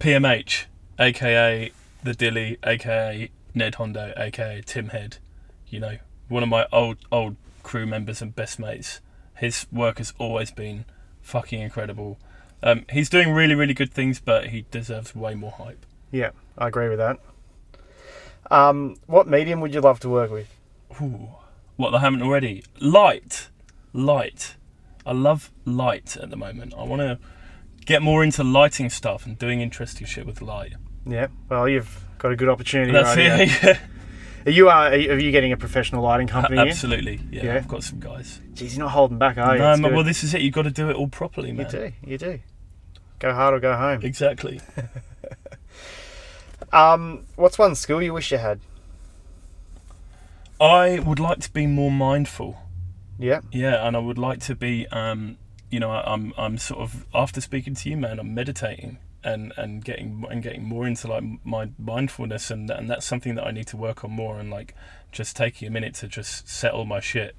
PMH, 0.01 0.65
aka 0.99 1.71
The 2.03 2.15
Dilly, 2.15 2.59
aka 2.65 3.31
Ned 3.55 3.75
Hondo, 3.77 4.15
aka 4.17 4.63
Tim 4.65 4.89
Head. 4.89 5.19
You 5.69 5.81
know, 5.81 5.99
one 6.29 6.43
of 6.43 6.49
my 6.49 6.67
old 6.73 6.97
old 7.13 7.37
crew 7.63 7.87
members 7.87 8.23
and 8.23 8.35
best 8.35 8.59
mates. 8.59 9.01
His 9.37 9.67
work 9.71 9.99
has 9.99 10.15
always 10.19 10.51
been 10.51 10.87
fucking 11.29 11.61
incredible. 11.61 12.19
Um, 12.63 12.85
he's 12.91 13.09
doing 13.09 13.33
really, 13.33 13.55
really 13.55 13.75
good 13.75 13.93
things, 13.93 14.21
but 14.21 14.49
he 14.49 14.65
deserves 14.71 15.15
way 15.15 15.35
more 15.35 15.53
hype. 15.53 15.85
Yeah, 16.11 16.31
I 16.57 16.69
agree 16.69 16.89
with 16.89 16.99
that. 16.99 17.19
Um, 18.51 18.97
what 19.07 19.29
medium 19.29 19.61
would 19.61 19.75
you 19.75 19.81
love 19.81 20.01
to 20.01 20.09
work 20.09 20.31
with? 20.31 20.49
Ooh, 21.01 21.29
what 21.77 21.91
they 21.91 21.99
haven't 21.99 22.23
already? 22.23 22.65
Light, 22.81 23.51
light. 23.93 24.57
I 25.05 25.13
love 25.13 25.53
light 25.65 26.17
at 26.17 26.31
the 26.31 26.37
moment. 26.37 26.75
I 26.77 26.83
want 26.83 27.03
to 27.03 27.19
get 27.85 28.03
more 28.03 28.25
into 28.25 28.43
lighting 28.43 28.89
stuff 28.91 29.27
and 29.27 29.39
doing 29.39 29.61
interesting 29.61 30.07
shit 30.07 30.27
with 30.27 30.41
light. 30.41 30.75
Yeah, 31.07 31.29
well, 31.49 31.69
you've 31.69 32.05
got 32.19 32.33
a 32.33 32.37
good 32.37 32.49
opportunity 32.49 32.93
That's 32.93 33.17
right 33.17 33.41
it. 33.41 33.63
Yeah. 33.63 33.79
Are 34.47 34.51
you, 34.51 34.69
uh, 34.71 34.73
are 34.73 34.89
are 34.93 35.19
you 35.19 35.31
getting 35.31 35.53
a 35.53 35.57
professional 35.57 36.03
lighting 36.03 36.27
company? 36.29 36.59
Absolutely. 36.59 37.21
Yeah, 37.31 37.45
Yeah. 37.45 37.55
I've 37.57 37.69
got 37.69 37.83
some 37.85 38.01
guys. 38.01 38.41
Jeez, 38.55 38.71
you're 38.77 38.85
not 38.85 38.93
holding 38.93 39.19
back, 39.19 39.37
are 39.39 39.55
you? 39.57 39.63
no, 39.63 39.77
man, 39.77 39.95
well, 39.95 40.05
this 40.05 40.23
is 40.25 40.35
it. 40.35 40.41
You've 40.43 40.55
got 40.55 40.63
to 40.63 40.71
do 40.71 40.89
it 40.91 40.97
all 40.97 41.09
properly, 41.09 41.53
man. 41.53 41.67
you 41.67 41.73
do, 41.73 41.93
you 42.05 42.19
do. 42.19 42.41
Go 43.19 43.35
hard 43.35 43.55
or 43.55 43.61
go 43.61 43.77
home. 43.77 44.01
Exactly. 44.03 44.61
Um, 46.73 47.25
what's 47.37 47.59
one 47.59 47.75
skill 47.75 48.03
you 48.03 48.13
wish 48.13 48.31
you 48.31 48.39
had? 48.39 48.61
I 50.61 50.99
would 50.99 51.21
like 51.21 51.39
to 51.41 51.53
be 51.53 51.67
more 51.67 51.91
mindful. 51.91 52.59
Yeah, 53.19 53.41
Yeah, 53.53 53.87
and 53.87 53.97
I 53.97 54.01
would 54.01 54.19
like 54.19 54.41
to 54.41 54.55
be, 54.55 54.87
um, 54.89 55.39
you 55.71 55.81
know, 55.81 55.91
I'm 55.91 56.33
I'm 56.37 56.59
sort 56.59 56.81
of 56.81 57.07
after 57.15 57.41
speaking 57.41 57.75
to 57.75 57.89
you, 57.91 57.97
man, 57.97 58.19
I'm 58.19 58.35
meditating 58.35 58.99
and 59.25 59.53
and 59.57 59.85
getting 59.85 60.25
and 60.31 60.43
getting 60.43 60.65
more 60.65 60.87
into 60.87 61.09
like 61.09 61.25
my 61.45 61.71
mindfulness, 61.79 62.51
and 62.51 62.71
and 62.71 62.89
that's 62.89 63.07
something 63.07 63.35
that 63.37 63.47
I 63.47 63.51
need 63.51 63.67
to 63.69 63.77
work 63.77 64.05
on 64.05 64.11
more, 64.11 64.39
and 64.39 64.51
like 64.51 64.75
just 65.13 65.37
taking 65.37 65.69
a 65.69 65.71
minute 65.71 65.95
to 65.97 66.09
just 66.09 66.49
settle 66.49 66.85
my 66.85 67.01
shit. 67.01 67.35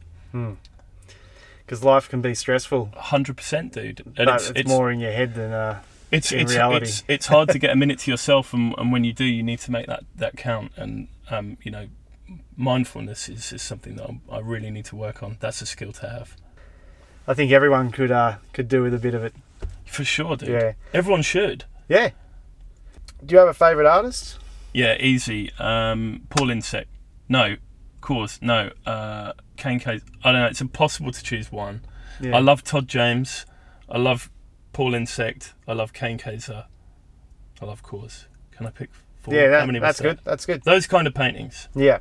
because 1.65 1.83
life 1.83 2.09
can 2.09 2.21
be 2.21 2.33
stressful. 2.33 2.91
Hundred 2.95 3.37
percent, 3.37 3.73
dude. 3.73 4.01
And 4.05 4.15
But 4.15 4.27
it's 4.29 4.49
it's, 4.49 4.59
it's 4.61 4.69
more 4.69 4.91
in 4.91 4.99
your 4.99 5.11
head 5.11 5.35
than 5.35 5.51
uh, 5.51 5.81
it's 6.11 6.31
in 6.31 6.41
it's, 6.41 6.53
reality. 6.53 6.85
it's 6.85 7.03
it's 7.07 7.27
hard 7.27 7.49
to 7.49 7.59
get 7.59 7.71
a 7.71 7.75
minute 7.75 7.99
to 7.99 8.11
yourself, 8.15 8.53
and, 8.53 8.73
and 8.77 8.91
when 8.91 9.03
you 9.03 9.13
do, 9.13 9.25
you 9.25 9.43
need 9.43 9.59
to 9.59 9.71
make 9.71 9.87
that 9.87 10.03
that 10.15 10.37
count. 10.37 10.71
And 10.75 11.07
um, 11.29 11.57
you 11.63 11.71
know, 11.71 11.87
mindfulness 12.57 13.29
is, 13.29 13.53
is 13.53 13.61
something 13.61 13.95
that 13.95 14.07
I'm, 14.07 14.21
I 14.31 14.39
really 14.39 14.71
need 14.71 14.85
to 14.85 14.95
work 14.95 15.23
on. 15.23 15.37
That's 15.39 15.61
a 15.61 15.65
skill 15.65 15.91
to 15.93 16.09
have 16.09 16.35
I 17.29 17.35
think 17.35 17.51
everyone 17.51 17.91
could 17.91 18.09
uh, 18.09 18.37
could 18.53 18.67
do 18.67 18.81
with 18.81 18.93
a 18.95 18.97
bit 18.97 19.13
of 19.13 19.23
it. 19.23 19.35
For 19.89 20.03
sure, 20.03 20.35
dude. 20.37 20.49
Yeah, 20.49 20.73
Everyone 20.93 21.21
should. 21.21 21.65
yeah. 21.87 22.11
Do 23.25 23.33
you 23.33 23.39
have 23.39 23.49
a 23.49 23.53
favourite 23.53 23.89
artist? 23.89 24.37
Yeah, 24.73 24.95
easy. 24.97 25.51
Um, 25.59 26.21
Paul 26.29 26.49
Insect. 26.51 26.89
No, 27.27 27.53
of 27.53 28.01
course, 28.01 28.39
no. 28.41 28.71
Uh, 28.85 29.33
Kane 29.57 29.79
Case. 29.79 30.01
I 30.23 30.31
don't 30.31 30.41
know. 30.41 30.47
It's 30.47 30.61
impossible 30.61 31.11
to 31.11 31.21
choose 31.23 31.51
one. 31.51 31.81
Yeah. 32.21 32.37
I 32.37 32.39
love 32.39 32.63
Todd 32.63 32.87
James. 32.87 33.45
I 33.89 33.97
love 33.97 34.29
Paul 34.71 34.93
Insect. 34.93 35.53
I 35.67 35.73
love 35.73 35.91
Kane 35.91 36.17
Kaiser. 36.17 36.65
I 37.61 37.65
love 37.65 37.83
KAWS. 37.83 38.27
Can 38.51 38.67
I 38.67 38.69
pick 38.69 38.89
four? 39.19 39.33
Yeah, 39.33 39.59
How 39.59 39.65
that, 39.65 39.79
that's 39.81 39.97
that? 39.97 40.03
good. 40.03 40.19
That's 40.23 40.45
good. 40.45 40.63
Those 40.63 40.87
kind 40.87 41.05
of 41.07 41.13
paintings. 41.13 41.67
Yeah. 41.75 41.99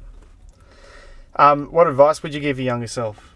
Um, 1.34 1.66
what 1.72 1.88
advice 1.88 2.22
would 2.22 2.32
you 2.32 2.40
give 2.40 2.58
your 2.60 2.66
younger 2.66 2.86
self? 2.86 3.34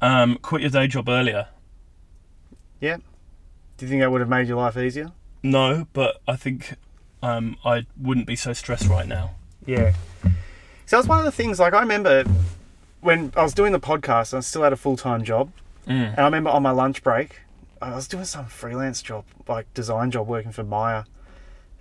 Um, 0.00 0.38
quit 0.40 0.62
your 0.62 0.70
day 0.70 0.86
job 0.86 1.08
earlier. 1.08 1.48
Do 3.76 3.86
you 3.86 3.90
think 3.90 4.00
that 4.02 4.10
would 4.10 4.20
have 4.20 4.28
made 4.30 4.46
your 4.48 4.56
life 4.58 4.76
easier? 4.76 5.10
No, 5.42 5.86
but 5.92 6.20
I 6.28 6.36
think 6.36 6.74
um, 7.22 7.56
I 7.64 7.86
wouldn't 8.00 8.26
be 8.26 8.36
so 8.36 8.52
stressed 8.52 8.88
right 8.88 9.06
now. 9.06 9.32
Yeah. 9.66 9.94
So 10.86 10.96
that's 10.96 11.08
one 11.08 11.18
of 11.18 11.24
the 11.24 11.32
things. 11.32 11.58
Like 11.58 11.74
I 11.74 11.80
remember 11.80 12.24
when 13.00 13.32
I 13.36 13.42
was 13.42 13.54
doing 13.54 13.72
the 13.72 13.80
podcast, 13.80 14.34
I 14.36 14.40
still 14.40 14.62
had 14.62 14.72
a 14.72 14.76
full 14.76 14.96
time 14.96 15.24
job, 15.24 15.50
Mm. 15.86 16.12
and 16.12 16.18
I 16.20 16.24
remember 16.24 16.48
on 16.50 16.62
my 16.62 16.70
lunch 16.70 17.02
break, 17.02 17.40
I 17.82 17.94
was 17.94 18.08
doing 18.08 18.24
some 18.24 18.46
freelance 18.46 19.02
job, 19.02 19.24
like 19.46 19.72
design 19.74 20.10
job, 20.10 20.26
working 20.26 20.50
for 20.52 20.64
Maya 20.64 21.04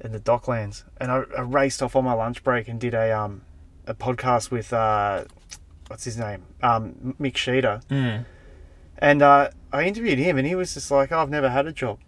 in 0.02 0.12
the 0.12 0.20
Docklands, 0.20 0.84
and 1.00 1.10
I, 1.10 1.24
I 1.38 1.42
raced 1.42 1.82
off 1.82 1.96
on 1.96 2.04
my 2.04 2.12
lunch 2.14 2.44
break 2.44 2.68
and 2.68 2.80
did 2.82 2.94
a 2.94 3.18
um 3.18 3.44
a 3.88 3.94
podcast 3.94 4.52
with 4.52 4.74
uh 4.74 5.24
what's 5.88 6.04
his 6.04 6.18
name 6.18 6.44
um 6.62 7.16
Mick 7.20 7.36
Sheeter, 7.36 7.82
Mm. 7.88 8.26
And 9.04 9.22
uh, 9.22 9.50
I 9.72 9.84
interviewed 9.84 10.18
him, 10.18 10.38
and 10.38 10.48
he 10.48 10.56
was 10.56 10.74
just 10.74 10.90
like, 10.90 11.12
oh, 11.12 11.20
"I've 11.20 11.30
never 11.30 11.50
had 11.50 11.68
a 11.68 11.72
job." 11.72 12.00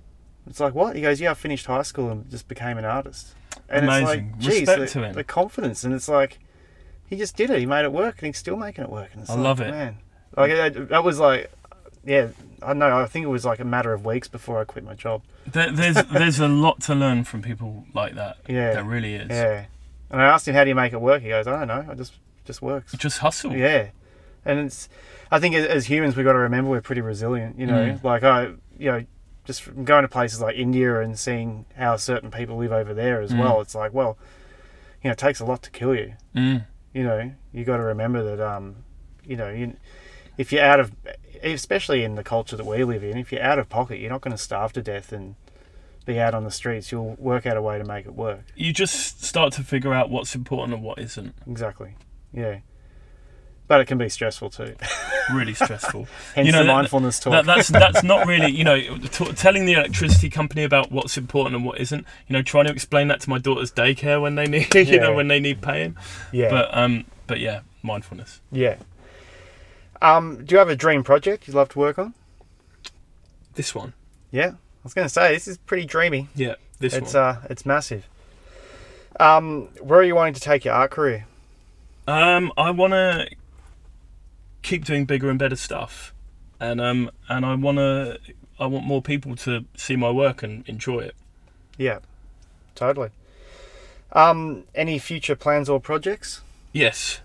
It's 0.47 0.59
like 0.59 0.73
what? 0.73 0.95
He 0.95 1.01
goes, 1.01 1.19
"Yeah, 1.21 1.31
I 1.31 1.33
finished 1.33 1.65
high 1.65 1.81
school 1.83 2.09
and 2.09 2.29
just 2.31 2.47
became 2.47 2.77
an 2.77 2.85
artist." 2.85 3.35
And 3.69 3.85
Amazing. 3.85 4.03
it's 4.03 4.07
like, 4.07 4.39
geez, 4.39 4.59
Respect 4.61 4.79
the, 4.79 4.87
to 4.87 5.03
him. 5.05 5.13
the 5.13 5.23
confidence, 5.23 5.83
and 5.83 5.93
it's 5.93 6.07
like 6.09 6.39
he 7.07 7.15
just 7.17 7.35
did 7.35 7.49
it. 7.49 7.59
He 7.59 7.65
made 7.65 7.83
it 7.85 7.91
work, 7.91 8.15
and 8.19 8.27
he's 8.27 8.37
still 8.37 8.57
making 8.57 8.83
it 8.85 8.89
work. 8.89 9.09
And 9.13 9.21
it's 9.21 9.29
I 9.29 9.35
like, 9.35 9.43
love 9.43 9.61
it. 9.61 9.71
man. 9.71 9.97
Like 10.37 10.51
that, 10.51 10.89
that 10.89 11.03
was 11.03 11.19
like, 11.19 11.51
yeah, 12.03 12.27
I 12.61 12.67
don't 12.67 12.79
know. 12.79 12.97
I 12.99 13.05
think 13.05 13.25
it 13.25 13.29
was 13.29 13.45
like 13.45 13.59
a 13.59 13.65
matter 13.65 13.93
of 13.93 14.05
weeks 14.05 14.27
before 14.27 14.59
I 14.59 14.65
quit 14.65 14.83
my 14.83 14.93
job. 14.95 15.21
There, 15.47 15.71
there's 15.71 15.95
there's 16.13 16.39
a 16.39 16.47
lot 16.47 16.81
to 16.81 16.95
learn 16.95 17.23
from 17.23 17.41
people 17.41 17.85
like 17.93 18.15
that. 18.15 18.37
Yeah, 18.47 18.73
There 18.73 18.83
really 18.83 19.15
is. 19.15 19.29
yeah. 19.29 19.65
And 20.11 20.21
I 20.21 20.25
asked 20.25 20.47
him, 20.47 20.53
"How 20.55 20.63
do 20.63 20.69
you 20.69 20.75
make 20.75 20.93
it 20.93 21.01
work?" 21.01 21.21
He 21.23 21.29
goes, 21.29 21.47
"I 21.47 21.57
don't 21.65 21.67
know. 21.67 21.85
I 21.91 21.95
just 21.95 22.13
just 22.45 22.61
works." 22.61 22.93
Just 22.93 23.17
hustle. 23.19 23.55
Yeah, 23.55 23.87
and 24.45 24.59
it's. 24.59 24.87
I 25.35 25.39
think 25.39 25.55
as, 25.55 25.85
humans, 25.85 26.15
we've 26.15 26.25
got 26.25 26.33
to 26.33 26.39
remember 26.39 26.69
we're 26.71 26.81
pretty 26.81 27.01
resilient. 27.01 27.59
You 27.59 27.67
know, 27.67 27.73
Mm. 27.93 28.03
like 28.03 28.23
I, 28.23 28.45
you 28.77 28.91
know, 28.91 29.05
just 29.45 29.61
from 29.63 29.85
going 29.85 30.03
to 30.03 30.07
places 30.07 30.41
like 30.41 30.55
India 30.55 30.99
and 31.01 31.17
seeing 31.19 31.65
how 31.75 31.97
certain 31.97 32.31
people 32.31 32.57
live 32.57 32.71
over 32.71 32.93
there 32.93 33.21
as 33.21 33.31
Mm. 33.31 33.39
well. 33.39 33.61
It's 33.61 33.75
like, 33.75 33.93
well, 33.93 34.17
you 35.03 35.09
know, 35.09 35.11
it 35.13 35.17
takes 35.17 35.39
a 35.39 35.45
lot 35.45 35.61
to 35.63 35.71
kill 35.71 35.93
you. 35.95 36.13
Mm. 36.35 36.65
You 36.93 37.03
know, 37.03 37.31
you 37.51 37.63
got 37.65 37.77
to 37.77 37.83
remember 37.83 38.23
that. 38.23 38.39
Um, 38.43 38.77
you 39.25 39.35
know, 39.35 39.49
you, 39.49 39.75
if 40.37 40.51
you're 40.51 40.63
out 40.63 40.79
of, 40.79 40.91
especially 41.43 42.03
in 42.03 42.15
the 42.15 42.23
culture 42.23 42.55
that 42.57 42.65
we 42.65 42.83
live 42.83 43.03
in, 43.03 43.17
if 43.17 43.31
you're 43.31 43.41
out 43.41 43.59
of 43.59 43.69
pocket, 43.69 43.99
you're 43.99 44.09
not 44.11 44.21
going 44.21 44.31
to 44.31 44.37
starve 44.37 44.73
to 44.73 44.81
death 44.81 45.11
and 45.11 45.35
be 46.05 46.19
out 46.19 46.33
on 46.35 46.43
the 46.43 46.51
streets, 46.51 46.91
you'll 46.91 47.15
work 47.17 47.45
out 47.47 47.57
a 47.57 47.61
way 47.61 47.77
to 47.79 47.83
make 47.83 48.05
it 48.05 48.13
work. 48.13 48.41
You 48.55 48.71
just 48.71 49.23
start 49.23 49.53
to 49.53 49.63
figure 49.63 49.93
out 49.93 50.09
what's 50.11 50.35
important 50.35 50.75
and 50.75 50.83
what 50.83 50.99
isn't. 50.99 51.33
Exactly. 51.47 51.95
Yeah. 52.31 52.59
But 53.67 53.81
it 53.81 53.85
can 53.85 53.97
be 53.97 54.09
stressful 54.09 54.51
too. 54.51 54.75
Really 55.33 55.53
stressful. 55.53 56.07
Hence 56.35 56.45
You 56.45 56.51
know, 56.51 56.59
the 56.59 56.65
that- 56.65 56.73
mindfulness 56.73 57.19
talk. 57.19 57.31
That, 57.31 57.45
that's 57.45 57.67
that's 57.69 58.03
not 58.03 58.27
really 58.33 58.51
you 58.51 58.63
know 58.63 58.79
t- 58.79 59.31
telling 59.33 59.65
the 59.65 59.73
electricity 59.73 60.29
company 60.29 60.63
about 60.63 60.91
what's 60.91 61.17
important 61.17 61.55
and 61.55 61.65
what 61.65 61.79
isn't. 61.79 62.05
You 62.27 62.33
know, 62.33 62.41
trying 62.41 62.65
to 62.65 62.71
explain 62.71 63.07
that 63.07 63.21
to 63.21 63.29
my 63.29 63.37
daughter's 63.39 63.71
daycare 63.71 64.21
when 64.21 64.35
they 64.35 64.45
need 64.45 64.73
you 64.75 64.81
Yeah. 64.83 64.97
know 65.01 65.13
when 65.13 65.27
they 65.27 65.39
need 65.39 65.61
paying. 65.61 65.95
yeah. 66.31 66.49
But 66.49 66.69
um, 66.77 67.05
but 67.27 67.39
yeah, 67.39 67.61
mindfulness. 67.81 68.41
yeah. 68.51 68.75
Um, 70.01 70.43
do 70.45 70.53
you 70.53 70.59
have 70.59 70.69
a 70.69 70.75
dream 70.75 71.03
project 71.03 71.47
you'd 71.47 71.55
love 71.55 71.69
to 71.69 71.79
work 71.79 71.97
on? 71.97 72.13
This 73.55 73.73
one, 73.73 73.93
Yeah. 74.31 74.49
I 74.49 74.53
was 74.83 74.93
going 74.93 75.05
to 75.05 75.09
say 75.13 75.33
this 75.33 75.47
is 75.47 75.57
pretty 75.57 75.85
dreamy. 75.85 76.27
yeah, 76.35 76.55
this 76.79 76.93
it's 76.93 77.13
one. 77.15 77.23
uh, 77.23 77.41
it's 77.49 77.65
massive. 77.65 78.07
Um, 79.19 79.69
where 79.81 79.99
are 79.99 80.03
you 80.03 80.13
wanting 80.13 80.33
to 80.35 80.41
take 80.41 80.65
your 80.65 80.73
art 80.75 80.91
career? 80.91 81.25
Um, 82.07 82.51
I 82.57 82.69
want 82.71 82.91
to 82.93 83.27
keep 84.65 84.83
doing 84.85 85.05
bigger 85.05 85.29
and 85.29 85.39
better 85.39 85.55
stuff, 85.55 86.13
and 86.59 86.81
um, 86.81 87.09
and 87.29 87.45
I 87.45 87.55
want 87.55 87.77
to, 87.77 88.19
I 88.59 88.65
want 88.65 88.85
more 88.85 89.01
people 89.01 89.35
to 89.37 89.65
see 89.75 89.95
my 89.95 90.09
work 90.11 90.43
and 90.43 90.67
enjoy 90.67 90.99
it. 90.99 91.15
Yeah, 91.77 91.99
totally. 92.75 93.09
Um, 94.11 94.63
any 94.73 94.97
future 94.99 95.35
plans 95.35 95.67
or 95.69 95.79
projects? 95.79 96.41
Yes, 96.71 97.19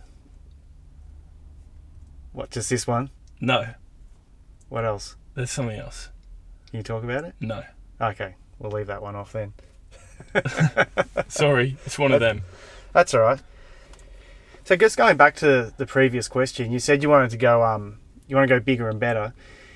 What, 2.32 2.50
just 2.50 2.70
this 2.70 2.86
one? 2.86 3.10
no, 3.40 3.74
What 4.68 4.84
else? 4.84 5.16
there's 5.34 5.50
something 5.50 5.78
else. 5.78 6.08
Can 6.70 6.78
you 6.78 6.82
talk 6.82 7.02
about 7.04 7.24
it? 7.24 7.34
No, 7.40 7.62
Okay, 8.00 8.34
we'll 8.58 8.70
leave 8.72 8.86
that 8.88 9.02
one 9.02 9.14
off 9.16 9.32
then. 9.32 9.52
sorry, 11.28 11.76
it's 11.86 11.98
one 11.98 12.12
of 12.12 12.20
them. 12.20 12.42
That's 12.92 13.14
all 13.14 13.20
right. 13.20 13.40
So, 14.70 14.76
just 14.76 14.96
going 14.96 15.16
back 15.16 15.34
to 15.38 15.74
the 15.78 15.84
previous 15.84 16.28
question, 16.28 16.70
you 16.70 16.78
said 16.78 17.02
you 17.02 17.08
wanted 17.08 17.30
to 17.30 17.36
go, 17.36 17.64
um, 17.64 17.98
you 18.28 18.36
want 18.36 18.48
to 18.48 18.54
go 18.54 18.60
bigger 18.60 18.88
and 18.88 19.00
better. 19.00 19.34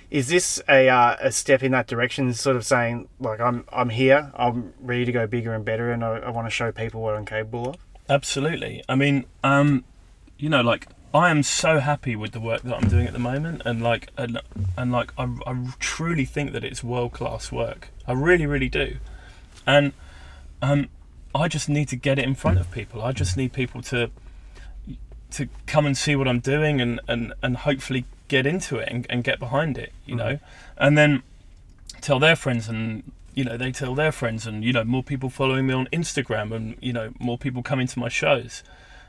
Is 0.08 0.28
this 0.28 0.62
a 0.68 0.88
uh, 0.88 1.16
a 1.18 1.32
step 1.32 1.64
in 1.64 1.72
that 1.72 1.88
direction? 1.88 2.32
Sort 2.32 2.54
of 2.54 2.64
saying, 2.64 3.08
like, 3.18 3.40
I'm 3.40 3.64
I'm 3.72 3.88
here, 3.88 4.30
I'm 4.36 4.72
ready 4.78 5.04
to 5.04 5.10
go 5.10 5.26
bigger 5.26 5.52
and 5.52 5.64
better, 5.64 5.90
and 5.90 6.04
I, 6.04 6.18
I 6.18 6.30
want 6.30 6.46
to 6.46 6.50
show 6.50 6.70
people 6.70 7.02
what 7.02 7.16
I'm 7.16 7.26
capable 7.26 7.70
of. 7.70 7.76
Absolutely. 8.08 8.84
I 8.88 8.94
mean, 8.94 9.24
um, 9.42 9.82
you 10.38 10.48
know, 10.48 10.60
like 10.60 10.86
I 11.12 11.28
am 11.28 11.42
so 11.42 11.80
happy 11.80 12.14
with 12.14 12.30
the 12.30 12.38
work 12.38 12.62
that 12.62 12.76
I'm 12.76 12.88
doing 12.88 13.08
at 13.08 13.14
the 13.14 13.18
moment, 13.18 13.62
and 13.64 13.82
like, 13.82 14.12
and, 14.16 14.40
and 14.78 14.92
like, 14.92 15.12
I, 15.18 15.24
I 15.44 15.56
truly 15.80 16.24
think 16.24 16.52
that 16.52 16.62
it's 16.62 16.84
world 16.84 17.10
class 17.10 17.50
work. 17.50 17.88
I 18.06 18.12
really, 18.12 18.46
really 18.46 18.68
do, 18.68 18.98
and 19.66 19.92
um, 20.62 20.88
I 21.34 21.48
just 21.48 21.68
need 21.68 21.88
to 21.88 21.96
get 21.96 22.20
it 22.20 22.24
in 22.24 22.36
front 22.36 22.60
of 22.60 22.70
people. 22.70 23.02
I 23.02 23.10
just 23.10 23.36
need 23.36 23.52
people 23.52 23.82
to 23.82 24.12
to 25.34 25.48
come 25.66 25.86
and 25.86 25.96
see 25.96 26.16
what 26.16 26.28
I'm 26.28 26.40
doing, 26.40 26.80
and 26.80 27.00
and 27.08 27.32
and 27.42 27.56
hopefully 27.58 28.04
get 28.28 28.46
into 28.46 28.76
it 28.78 28.88
and, 28.90 29.06
and 29.10 29.22
get 29.22 29.38
behind 29.38 29.78
it. 29.78 29.92
You 30.06 30.16
know, 30.16 30.38
and 30.76 30.96
then 30.96 31.22
tell 32.00 32.18
their 32.18 32.36
friends 32.36 32.68
and 32.68 33.02
you 33.34 33.44
know 33.44 33.56
they 33.56 33.72
tell 33.72 33.94
their 33.94 34.12
friends 34.12 34.46
and 34.46 34.62
you 34.62 34.72
know 34.72 34.84
more 34.84 35.02
people 35.02 35.30
following 35.30 35.66
me 35.66 35.72
on 35.72 35.86
instagram 35.86 36.54
and 36.54 36.76
you 36.80 36.92
know 36.92 37.12
more 37.18 37.38
people 37.38 37.62
coming 37.62 37.86
to 37.86 37.98
my 37.98 38.08
shows. 38.08 38.62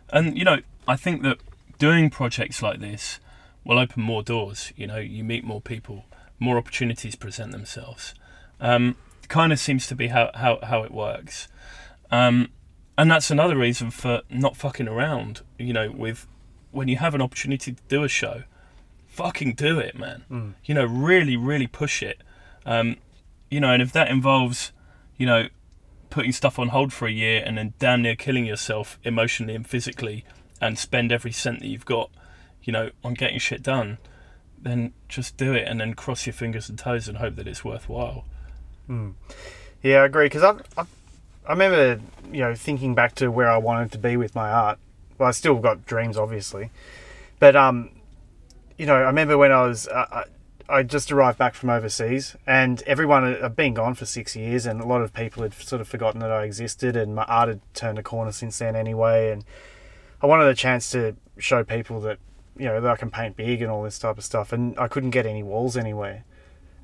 And 0.09 0.37
you 0.37 0.45
know 0.45 0.59
i 0.87 0.95
think 0.95 1.23
that 1.23 1.39
doing 1.79 2.09
projects 2.09 2.61
like 2.61 2.79
this 2.79 3.19
will 3.63 3.79
open 3.79 4.01
more 4.03 4.21
doors 4.23 4.71
you 4.77 4.85
know 4.87 4.97
you 4.97 5.23
meet 5.23 5.43
more 5.43 5.59
people 5.59 6.05
more 6.39 6.57
opportunities 6.57 7.15
present 7.15 7.51
themselves. 7.51 8.13
Um, 8.59 8.95
kind 9.27 9.51
of 9.51 9.59
seems 9.59 9.87
to 9.87 9.95
be 9.95 10.07
how, 10.07 10.31
how, 10.35 10.59
how 10.63 10.83
it 10.83 10.91
works. 10.91 11.47
Um, 12.11 12.49
and 12.97 13.11
that's 13.11 13.29
another 13.31 13.57
reason 13.57 13.91
for 13.91 14.21
not 14.29 14.55
fucking 14.55 14.87
around 14.87 15.41
you 15.57 15.73
know 15.73 15.91
with 15.91 16.27
when 16.71 16.87
you 16.87 16.97
have 16.97 17.15
an 17.15 17.21
opportunity 17.21 17.73
to 17.73 17.81
do 17.87 18.03
a 18.03 18.07
show 18.07 18.43
fucking 19.07 19.53
do 19.53 19.79
it 19.79 19.97
man 19.97 20.23
you 20.65 20.73
know 20.73 20.85
really 20.85 21.37
really 21.37 21.67
push 21.67 22.03
it 22.03 22.21
um, 22.65 22.97
you 23.49 23.59
know, 23.59 23.71
and 23.71 23.81
if 23.81 23.91
that 23.93 24.09
involves, 24.09 24.71
you 25.17 25.25
know, 25.25 25.47
putting 26.09 26.31
stuff 26.31 26.57
on 26.57 26.69
hold 26.69 26.93
for 26.93 27.07
a 27.07 27.11
year 27.11 27.43
and 27.45 27.57
then 27.57 27.73
damn 27.79 28.01
near 28.01 28.15
killing 28.15 28.45
yourself 28.45 28.99
emotionally 29.03 29.55
and 29.55 29.67
physically 29.67 30.25
and 30.61 30.77
spend 30.77 31.11
every 31.11 31.31
cent 31.31 31.59
that 31.59 31.67
you've 31.67 31.85
got, 31.85 32.09
you 32.63 32.73
know, 32.73 32.89
on 33.03 33.13
getting 33.13 33.39
shit 33.39 33.61
done, 33.61 33.97
then 34.61 34.93
just 35.07 35.37
do 35.37 35.53
it 35.53 35.67
and 35.67 35.79
then 35.79 35.93
cross 35.93 36.25
your 36.25 36.33
fingers 36.33 36.69
and 36.69 36.79
toes 36.79 37.07
and 37.07 37.19
hope 37.19 37.35
that 37.35 37.47
it's 37.47 37.63
worthwhile. 37.63 38.25
Yeah, 39.81 40.01
I 40.01 40.05
agree. 40.05 40.25
Because 40.25 40.43
I, 40.43 40.81
I, 40.81 40.85
I 41.47 41.51
remember, 41.51 42.01
you 42.31 42.41
know, 42.41 42.55
thinking 42.55 42.95
back 42.95 43.15
to 43.15 43.29
where 43.29 43.49
I 43.49 43.57
wanted 43.57 43.91
to 43.93 43.97
be 43.97 44.17
with 44.17 44.35
my 44.35 44.51
art. 44.51 44.79
Well, 45.17 45.29
I 45.29 45.31
still 45.31 45.55
got 45.55 45.85
dreams, 45.85 46.17
obviously, 46.17 46.71
but 47.39 47.55
um, 47.55 47.91
you 48.77 48.85
know, 48.85 48.95
I 48.95 49.01
remember 49.01 49.37
when 49.37 49.51
I 49.51 49.65
was, 49.65 49.87
uh, 49.87 50.05
I, 50.11 50.23
I 50.67 50.83
just 50.83 51.11
arrived 51.11 51.37
back 51.37 51.53
from 51.53 51.69
overseas, 51.69 52.35
and 52.45 52.81
everyone 52.83 53.35
had 53.35 53.55
been 53.55 53.73
gone 53.73 53.93
for 53.93 54.05
six 54.05 54.35
years, 54.35 54.65
and 54.65 54.81
a 54.81 54.85
lot 54.85 55.01
of 55.01 55.13
people 55.13 55.43
had 55.43 55.53
sort 55.53 55.81
of 55.81 55.87
forgotten 55.87 56.19
that 56.21 56.31
I 56.31 56.43
existed, 56.43 56.95
and 56.95 57.15
my 57.15 57.23
art 57.23 57.49
had 57.49 57.61
turned 57.73 57.99
a 57.99 58.03
corner 58.03 58.31
since 58.31 58.57
then, 58.59 58.75
anyway. 58.75 59.31
And 59.31 59.45
I 60.21 60.25
wanted 60.25 60.47
a 60.47 60.55
chance 60.55 60.89
to 60.91 61.15
show 61.37 61.63
people 61.63 62.01
that, 62.01 62.17
you 62.57 62.65
know, 62.65 62.81
that 62.81 62.91
I 62.91 62.95
can 62.95 63.11
paint 63.11 63.37
big 63.37 63.61
and 63.61 63.71
all 63.71 63.83
this 63.83 63.99
type 63.99 64.17
of 64.17 64.23
stuff, 64.23 64.51
and 64.51 64.77
I 64.79 64.87
couldn't 64.87 65.11
get 65.11 65.25
any 65.25 65.43
walls 65.43 65.77
anywhere. 65.77 66.25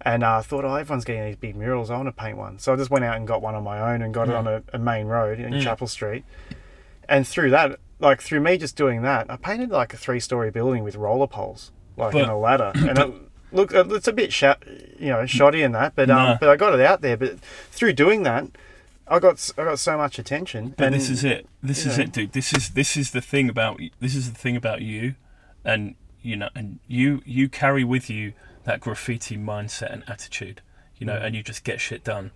And 0.03 0.23
uh, 0.23 0.37
I 0.37 0.41
thought, 0.41 0.65
oh, 0.65 0.73
everyone's 0.75 1.05
getting 1.05 1.25
these 1.25 1.35
big 1.35 1.55
murals. 1.55 1.91
I 1.91 1.95
want 1.97 2.07
to 2.07 2.11
paint 2.11 2.37
one. 2.37 2.57
So 2.59 2.73
I 2.73 2.75
just 2.75 2.89
went 2.89 3.05
out 3.05 3.17
and 3.17 3.27
got 3.27 3.41
one 3.41 3.53
on 3.55 3.63
my 3.63 3.93
own 3.93 4.01
and 4.01 4.13
got 4.13 4.29
it 4.29 4.31
Mm. 4.31 4.37
on 4.39 4.47
a, 4.47 4.63
a 4.73 4.79
main 4.79 5.05
road 5.07 5.39
in 5.39 5.53
Mm. 5.53 5.61
Chapel 5.61 5.87
Street. 5.87 6.23
And 7.07 7.27
through 7.27 7.51
that, 7.51 7.79
like 7.99 8.21
through 8.21 8.39
me 8.39 8.57
just 8.57 8.75
doing 8.75 9.01
that, 9.03 9.29
I 9.29 9.35
painted 9.37 9.69
like 9.69 9.93
a 9.93 9.97
three-story 9.97 10.49
building 10.51 10.83
with 10.83 10.95
roller 10.95 11.27
poles, 11.27 11.71
like 11.97 12.13
But- 12.13 12.23
in 12.23 12.29
a 12.29 12.37
ladder. 12.37 12.71
And 12.75 12.97
it, 12.97 13.13
look, 13.51 13.71
it's 13.73 14.07
a 14.07 14.13
bit 14.13 14.31
sha- 14.33 14.55
you 14.99 15.09
know, 15.09 15.25
shoddy 15.25 15.61
in 15.61 15.71
that, 15.73 15.93
but 15.95 16.09
um, 16.09 16.37
but 16.39 16.49
I 16.49 16.55
got 16.55 16.73
it 16.73 16.79
out 16.85 17.01
there. 17.01 17.17
But 17.17 17.39
through 17.71 17.93
doing 17.93 18.23
that, 18.23 18.45
I 19.07 19.19
got 19.19 19.51
I 19.57 19.65
got 19.65 19.77
so 19.79 19.97
much 19.97 20.17
attention. 20.17 20.73
But 20.77 20.85
and 20.87 20.95
this 20.95 21.09
is 21.09 21.23
it. 21.23 21.47
This 21.61 21.85
is 21.85 21.97
yeah. 21.97 22.05
it, 22.05 22.11
dude. 22.13 22.31
This 22.31 22.53
is 22.53 22.69
this 22.69 22.95
is 22.97 23.11
the 23.11 23.21
thing 23.21 23.49
about 23.49 23.79
this 23.99 24.15
is 24.15 24.31
the 24.31 24.37
thing 24.37 24.55
about 24.55 24.81
you, 24.81 25.15
and 25.65 25.95
you 26.21 26.37
know, 26.37 26.49
and 26.55 26.79
you 26.87 27.21
you 27.25 27.49
carry 27.49 27.83
with 27.83 28.09
you 28.09 28.31
that 28.63 28.80
graffiti 28.80 29.38
mindset 29.38 29.91
and 29.91 30.04
attitude, 30.08 30.62
you 30.97 31.06
know, 31.06 31.17
Mm. 31.17 31.26
and 31.26 31.36
you 31.36 31.43
just 31.43 31.63
get 31.63 31.80
shit 31.82 32.04
done. 32.04 32.32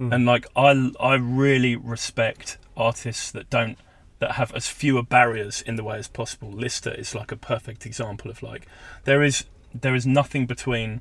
Mm. 0.00 0.14
And 0.14 0.26
like 0.26 0.46
I 0.56 0.90
I 1.00 1.14
really 1.14 1.76
respect 1.76 2.58
artists 2.76 3.30
that 3.32 3.48
don't 3.50 3.78
that 4.18 4.32
have 4.32 4.52
as 4.54 4.68
fewer 4.68 5.02
barriers 5.02 5.62
in 5.62 5.76
the 5.76 5.84
way 5.84 5.98
as 5.98 6.08
possible. 6.08 6.50
Lister 6.50 6.90
is 6.92 7.14
like 7.14 7.30
a 7.32 7.36
perfect 7.36 7.84
example 7.86 8.30
of 8.30 8.42
like 8.42 8.66
there 9.04 9.22
is 9.22 9.44
there 9.74 9.94
is 9.94 10.06
nothing 10.06 10.46
between 10.46 11.00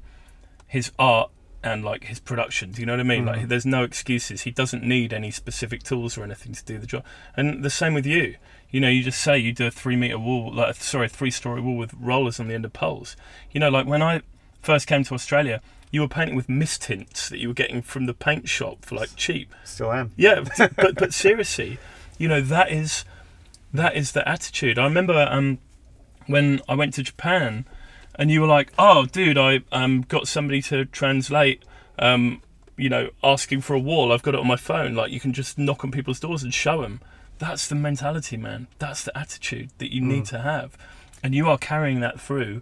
his 0.68 0.92
art 1.00 1.30
and 1.64 1.84
like 1.84 2.06
his 2.06 2.20
production. 2.20 2.72
Do 2.72 2.82
you 2.82 2.86
know 2.86 2.94
what 2.94 3.00
I 3.00 3.04
mean? 3.04 3.24
Mm. 3.24 3.28
Like 3.28 3.48
there's 3.48 3.66
no 3.66 3.84
excuses. 3.84 4.42
He 4.42 4.52
doesn't 4.52 4.84
need 4.84 5.14
any 5.14 5.32
specific 5.32 5.84
tools 5.84 6.18
or 6.18 6.24
anything 6.24 6.54
to 6.54 6.64
do 6.64 6.78
the 6.78 6.86
job. 6.88 7.04
And 7.36 7.64
the 7.64 7.70
same 7.70 7.94
with 7.94 8.06
you. 8.06 8.36
You 8.70 8.82
know, 8.82 8.90
you 8.90 9.04
just 9.04 9.22
say 9.22 9.38
you 9.38 9.54
do 9.54 9.68
a 9.68 9.72
three 9.72 9.96
meter 9.96 10.20
wall, 10.20 10.54
like 10.54 10.76
sorry, 10.76 11.06
a 11.06 11.10
three 11.10 11.32
story 11.32 11.62
wall 11.62 11.78
with 11.78 11.94
rollers 11.94 12.40
on 12.40 12.48
the 12.48 12.54
end 12.54 12.66
of 12.66 12.74
poles. 12.74 13.16
You 13.52 13.60
know, 13.60 13.70
like 13.70 13.88
when 13.88 14.02
I 14.02 14.22
first 14.66 14.88
came 14.88 15.04
to 15.06 15.14
Australia, 15.14 15.62
you 15.92 16.02
were 16.02 16.08
painting 16.08 16.36
with 16.36 16.48
mistints 16.48 17.30
that 17.30 17.40
you 17.40 17.48
were 17.48 17.54
getting 17.54 17.82
from 17.82 18.06
the 18.06 18.14
paint 18.14 18.50
shop 18.50 18.84
for 18.84 18.96
like 18.96 19.16
cheap. 19.16 19.54
still 19.64 19.94
am. 19.94 20.12
Yeah, 20.18 20.44
but 20.76 20.96
but 20.96 21.14
seriously, 21.14 21.78
you 22.18 22.28
know 22.28 22.42
that 22.42 22.72
is 22.72 23.06
that 23.74 23.96
is 23.96 24.12
the 24.12 24.28
attitude. 24.28 24.78
I 24.78 24.84
remember 24.84 25.28
um 25.30 25.60
when 26.28 26.62
I 26.68 26.76
went 26.76 26.96
to 26.96 27.04
Japan, 27.04 27.66
and 28.16 28.32
you 28.32 28.42
were 28.42 28.48
like, 28.48 28.74
"Oh, 28.78 29.06
dude, 29.06 29.38
I 29.38 29.62
um 29.72 30.02
got 30.02 30.28
somebody 30.28 30.62
to 30.64 30.86
translate." 30.86 31.64
Um, 31.98 32.42
you 32.78 32.90
know, 32.90 33.10
asking 33.24 33.62
for 33.62 33.74
a 33.74 33.80
wall. 33.80 34.12
I've 34.12 34.22
got 34.22 34.34
it 34.34 34.40
on 34.42 34.48
my 34.48 34.58
phone. 34.58 34.96
Like 34.96 35.12
you 35.12 35.22
can 35.22 35.32
just 35.32 35.58
knock 35.58 35.86
on 35.86 35.92
people's 35.92 36.20
doors 36.20 36.44
and 36.44 36.54
show 36.54 36.82
them. 36.82 37.00
That's 37.38 37.70
the 37.70 37.76
mentality, 37.76 38.36
man. 38.36 38.68
That's 38.80 39.04
the 39.04 39.18
attitude 39.18 39.70
that 39.78 39.94
you 39.94 40.02
need 40.02 40.26
to 40.26 40.40
have, 40.40 40.78
and 41.24 41.34
you 41.34 41.48
are 41.48 41.58
carrying 41.58 42.02
that 42.02 42.20
through 42.20 42.62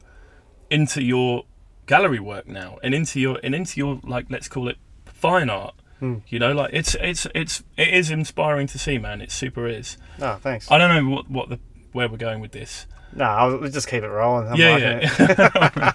into 0.70 1.02
your 1.02 1.46
gallery 1.86 2.20
work 2.20 2.48
now, 2.48 2.78
and 2.84 2.94
into 2.94 3.20
your 3.20 3.40
and 3.44 3.56
into 3.56 3.80
your 3.80 4.00
like 4.04 4.28
let's 4.30 4.48
call 4.48 4.68
it 4.68 4.78
fine 5.06 5.50
art. 5.50 5.76
Hmm. 6.00 6.18
You 6.28 6.40
know, 6.40 6.52
like 6.52 6.72
it's 6.74 6.96
it's 6.96 7.28
it's 7.34 7.64
it 7.78 7.90
is 7.90 8.12
inspiring 8.12 8.68
to 8.68 8.80
see, 8.80 8.98
man. 8.98 9.22
It 9.22 9.32
super 9.32 9.68
is. 9.68 9.98
Oh, 10.22 10.36
thanks. 10.42 10.70
I 10.72 10.78
don't 10.78 10.94
know 10.94 11.16
what 11.16 11.30
what 11.30 11.50
the 11.50 11.60
where 11.92 12.10
we're 12.10 12.18
going 12.18 12.40
with 12.42 12.52
this. 12.52 12.86
No, 13.16 13.26
I'll 13.26 13.58
we'll 13.60 13.70
just 13.72 13.88
keep 13.88 14.04
it 14.04 14.10
rolling. 14.10 14.48
I'm 14.48 14.56
yeah, 14.56 14.78
yeah, 14.78 15.00
it. 15.04 15.94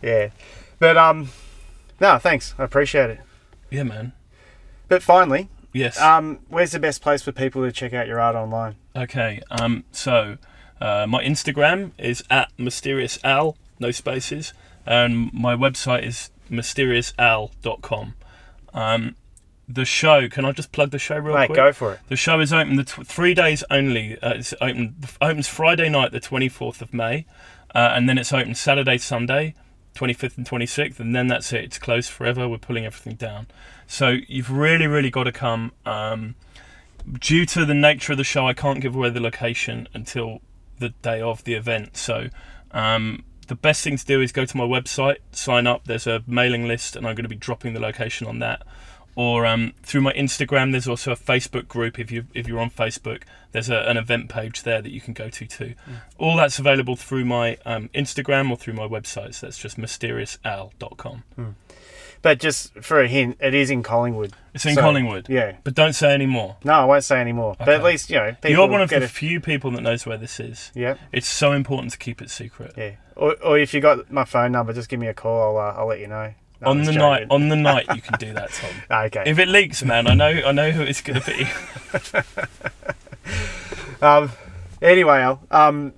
yeah. 0.02 0.30
But 0.78 0.96
um, 0.96 1.28
no, 2.00 2.18
thanks. 2.18 2.54
I 2.58 2.64
appreciate 2.64 3.10
it. 3.10 3.20
yeah, 3.70 3.82
man. 3.82 4.12
But 4.88 5.02
finally, 5.02 5.48
Yes. 5.72 6.00
um, 6.00 6.40
where's 6.48 6.72
the 6.72 6.80
best 6.80 7.02
place 7.02 7.22
for 7.22 7.32
people 7.32 7.62
to 7.62 7.70
check 7.70 7.92
out 7.92 8.08
your 8.08 8.18
art 8.18 8.34
online? 8.34 8.76
Okay. 8.96 9.42
Um. 9.50 9.84
So, 9.92 10.38
uh, 10.80 11.06
my 11.06 11.22
Instagram 11.22 11.92
is 11.98 12.24
at 12.30 12.50
mysterious 12.58 13.18
al, 13.22 13.56
no 13.80 13.90
spaces, 13.90 14.52
and 14.86 15.32
my 15.32 15.54
website 15.56 16.04
is 16.04 16.30
mysteriousal.com. 16.50 18.14
Um, 18.72 19.16
the 19.68 19.84
show. 19.84 20.28
Can 20.28 20.44
I 20.44 20.52
just 20.52 20.72
plug 20.72 20.90
the 20.90 20.98
show 20.98 21.16
real 21.16 21.34
Mate, 21.34 21.46
quick? 21.46 21.56
go 21.56 21.72
for 21.72 21.94
it. 21.94 22.00
The 22.08 22.16
show 22.16 22.40
is 22.40 22.52
open 22.52 22.76
the 22.76 22.84
tw- 22.84 23.06
three 23.06 23.34
days 23.34 23.62
only. 23.70 24.20
Uh, 24.20 24.34
it's 24.34 24.54
open 24.60 24.96
opens 25.20 25.48
Friday 25.48 25.88
night, 25.88 26.12
the 26.12 26.20
twenty 26.20 26.48
fourth 26.48 26.82
of 26.82 26.92
May, 26.92 27.26
uh, 27.74 27.92
and 27.94 28.08
then 28.08 28.18
it's 28.18 28.32
open 28.32 28.54
Saturday, 28.54 28.98
Sunday, 28.98 29.54
twenty 29.94 30.12
fifth 30.12 30.36
and 30.36 30.46
twenty 30.46 30.66
sixth, 30.66 30.98
and 30.98 31.14
then 31.14 31.28
that's 31.28 31.52
it. 31.52 31.64
It's 31.64 31.78
closed 31.78 32.10
forever. 32.10 32.48
We're 32.48 32.58
pulling 32.58 32.84
everything 32.84 33.14
down. 33.14 33.46
So 33.86 34.16
you've 34.28 34.50
really, 34.50 34.86
really 34.86 35.10
got 35.10 35.24
to 35.24 35.32
come. 35.32 35.72
Um, 35.86 36.34
due 37.18 37.46
to 37.46 37.64
the 37.64 37.74
nature 37.74 38.12
of 38.12 38.18
the 38.18 38.24
show, 38.24 38.46
I 38.46 38.54
can't 38.54 38.80
give 38.80 38.94
away 38.96 39.10
the 39.10 39.20
location 39.20 39.88
until 39.94 40.40
the 40.78 40.90
day 40.90 41.20
of 41.20 41.44
the 41.44 41.54
event. 41.54 41.96
So. 41.96 42.28
Um, 42.72 43.24
the 43.50 43.56
best 43.56 43.82
thing 43.82 43.96
to 43.96 44.06
do 44.06 44.20
is 44.20 44.30
go 44.30 44.44
to 44.44 44.56
my 44.56 44.64
website, 44.64 45.16
sign 45.32 45.66
up. 45.66 45.84
There's 45.84 46.06
a 46.06 46.22
mailing 46.24 46.68
list, 46.68 46.94
and 46.94 47.04
I'm 47.04 47.16
going 47.16 47.24
to 47.24 47.28
be 47.28 47.34
dropping 47.34 47.74
the 47.74 47.80
location 47.80 48.28
on 48.28 48.38
that 48.38 48.62
or 49.16 49.44
um, 49.44 49.72
through 49.82 50.02
my 50.02 50.12
Instagram. 50.12 50.70
There's 50.70 50.86
also 50.86 51.10
a 51.10 51.16
Facebook 51.16 51.66
group. 51.66 51.98
If 51.98 52.12
you 52.12 52.26
if 52.32 52.46
you're 52.46 52.60
on 52.60 52.70
Facebook, 52.70 53.22
there's 53.50 53.68
a, 53.68 53.78
an 53.88 53.96
event 53.96 54.28
page 54.28 54.62
there 54.62 54.80
that 54.80 54.92
you 54.92 55.00
can 55.00 55.14
go 55.14 55.28
to 55.28 55.46
too. 55.46 55.74
All 56.16 56.36
that's 56.36 56.60
available 56.60 56.94
through 56.94 57.24
my 57.24 57.58
um, 57.66 57.90
Instagram 57.92 58.50
or 58.50 58.56
through 58.56 58.74
my 58.74 58.86
website. 58.86 59.34
So 59.34 59.46
that's 59.46 59.58
just 59.58 59.76
mysteriousal.com. 59.78 61.24
But 62.22 62.38
just 62.38 62.74
for 62.82 63.00
a 63.00 63.08
hint, 63.08 63.38
it 63.40 63.54
is 63.54 63.70
in 63.70 63.82
Collingwood. 63.82 64.34
It's 64.52 64.66
in 64.66 64.74
So, 64.74 64.82
Collingwood. 64.82 65.28
Yeah. 65.30 65.56
But 65.64 65.74
don't 65.74 65.94
say 65.94 66.12
any 66.12 66.26
more. 66.26 66.56
No, 66.64 66.74
I 66.74 66.84
won't 66.84 67.02
say 67.04 67.18
any 67.18 67.32
more. 67.32 67.56
But 67.58 67.68
at 67.70 67.76
Okay. 67.76 67.84
least, 67.84 68.10
you 68.10 68.16
know, 68.16 68.32
people 68.32 68.50
You're 68.50 68.66
one 68.68 68.82
of 68.82 68.90
get 68.90 68.98
the 68.98 69.06
a- 69.06 69.08
few 69.08 69.40
people 69.40 69.70
that 69.70 69.80
knows 69.80 70.04
where 70.04 70.18
this 70.18 70.38
is. 70.38 70.70
Yeah. 70.74 70.96
It's 71.12 71.26
so 71.28 71.52
important 71.52 71.92
to 71.92 71.98
keep 71.98 72.20
it 72.20 72.28
secret. 72.30 72.74
Yeah. 72.76 72.90
Or, 73.16 73.36
or 73.42 73.58
if 73.58 73.72
you 73.72 73.80
got 73.80 74.10
my 74.12 74.24
phone 74.26 74.52
number, 74.52 74.72
just 74.74 74.90
give 74.90 75.00
me 75.00 75.06
a 75.06 75.14
call. 75.14 75.56
I'll, 75.56 75.68
uh, 75.70 75.74
I'll 75.78 75.86
let 75.86 76.00
you 76.00 76.08
know. 76.08 76.34
No, 76.60 76.68
on 76.68 76.78
the 76.80 76.84
just 76.84 76.98
night, 76.98 77.20
joking. 77.20 77.30
on 77.32 77.48
the 77.48 77.56
night, 77.56 77.86
you 77.94 78.02
can 78.02 78.18
do 78.18 78.32
that, 78.34 78.50
Tom. 78.52 78.70
Okay. 79.06 79.22
If 79.24 79.38
it 79.38 79.48
leaks, 79.48 79.82
man, 79.82 80.06
I 80.06 80.12
know, 80.12 80.28
I 80.44 80.52
know 80.52 80.70
who 80.72 80.82
it's 80.82 81.00
going 81.00 81.20
to 81.22 81.26
be. 81.26 81.46
Um, 84.02 84.32
anyway, 84.80 85.18
Al, 85.20 85.42
um, 85.50 85.92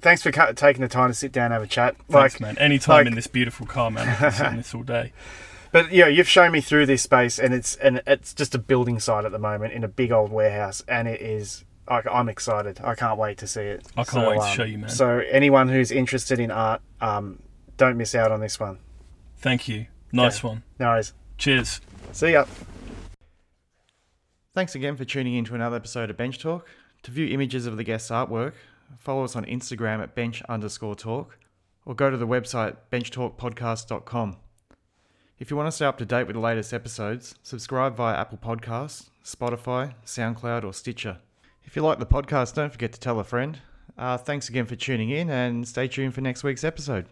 thanks 0.00 0.22
for 0.22 0.30
cu- 0.30 0.52
taking 0.54 0.82
the 0.82 0.88
time 0.88 1.10
to 1.10 1.14
sit 1.14 1.32
down 1.32 1.46
and 1.46 1.54
have 1.54 1.62
a 1.62 1.66
chat. 1.66 1.96
Thanks, 2.08 2.34
like, 2.34 2.40
man. 2.40 2.58
Anytime 2.58 2.98
like- 2.98 3.06
in 3.08 3.14
this 3.16 3.26
beautiful 3.26 3.66
car, 3.66 3.90
man. 3.90 4.08
I 4.08 4.14
can 4.14 4.30
sit 4.32 4.46
in 4.46 4.56
this 4.58 4.74
all 4.74 4.82
day. 4.84 5.12
but 5.72 5.92
yeah, 5.92 6.06
you've 6.08 6.28
shown 6.28 6.52
me 6.52 6.60
through 6.60 6.86
this 6.86 7.02
space, 7.02 7.38
and 7.38 7.52
it's 7.54 7.76
and 7.76 8.02
it's 8.06 8.34
just 8.34 8.54
a 8.54 8.58
building 8.58 8.98
site 9.00 9.24
at 9.24 9.32
the 9.32 9.38
moment 9.38 9.72
in 9.72 9.84
a 9.84 9.88
big 9.88 10.12
old 10.12 10.30
warehouse, 10.32 10.82
and 10.88 11.06
it 11.08 11.20
is. 11.20 11.64
Like, 11.88 12.06
I'm 12.08 12.28
excited. 12.28 12.78
I 12.84 12.94
can't 12.94 13.18
wait 13.18 13.38
to 13.38 13.48
see 13.48 13.62
it. 13.62 13.84
I 13.96 14.04
can't 14.04 14.28
wait 14.28 14.40
to 14.40 14.46
show 14.46 14.62
you, 14.62 14.78
man. 14.78 14.90
So 14.90 15.22
anyone 15.28 15.68
who's 15.68 15.90
interested 15.90 16.38
in 16.38 16.52
art, 16.52 16.80
um, 17.00 17.42
don't 17.78 17.96
miss 17.96 18.14
out 18.14 18.30
on 18.30 18.38
this 18.38 18.60
one. 18.60 18.78
Thank 19.38 19.66
you. 19.66 19.86
Nice 20.12 20.38
Okay. 20.38 20.46
one. 20.48 20.62
No 20.78 20.86
worries. 20.90 21.14
Cheers. 21.36 21.80
See 22.12 22.30
ya. 22.32 22.44
Thanks 24.54 24.76
again 24.76 24.96
for 24.96 25.04
tuning 25.04 25.34
in 25.34 25.44
to 25.46 25.54
another 25.56 25.76
episode 25.76 26.10
of 26.10 26.16
Bench 26.16 26.38
Talk. 26.38 26.64
To 27.04 27.10
view 27.10 27.26
images 27.26 27.66
of 27.66 27.76
the 27.76 27.82
guest's 27.82 28.10
artwork, 28.10 28.52
follow 28.98 29.24
us 29.24 29.34
on 29.34 29.44
Instagram 29.46 30.00
at 30.00 30.14
bench 30.14 30.42
underscore 30.48 30.94
talk 30.94 31.38
or 31.86 31.94
go 31.96 32.08
to 32.08 32.16
the 32.16 32.26
website 32.26 32.76
benchtalkpodcast.com. 32.92 34.36
If 35.40 35.50
you 35.50 35.56
want 35.56 35.68
to 35.68 35.72
stay 35.72 35.86
up 35.86 35.96
to 35.96 36.04
date 36.04 36.26
with 36.26 36.34
the 36.34 36.40
latest 36.40 36.74
episodes, 36.74 37.34
subscribe 37.42 37.96
via 37.96 38.14
Apple 38.14 38.36
Podcasts, 38.36 39.08
Spotify, 39.24 39.94
SoundCloud, 40.04 40.64
or 40.64 40.74
Stitcher. 40.74 41.16
If 41.64 41.74
you 41.74 41.80
like 41.80 41.98
the 41.98 42.04
podcast, 42.04 42.52
don't 42.52 42.70
forget 42.70 42.92
to 42.92 43.00
tell 43.00 43.18
a 43.18 43.24
friend. 43.24 43.58
Uh, 43.96 44.18
thanks 44.18 44.50
again 44.50 44.66
for 44.66 44.76
tuning 44.76 45.08
in 45.08 45.30
and 45.30 45.66
stay 45.66 45.88
tuned 45.88 46.12
for 46.12 46.20
next 46.20 46.44
week's 46.44 46.62
episode. 46.62 47.06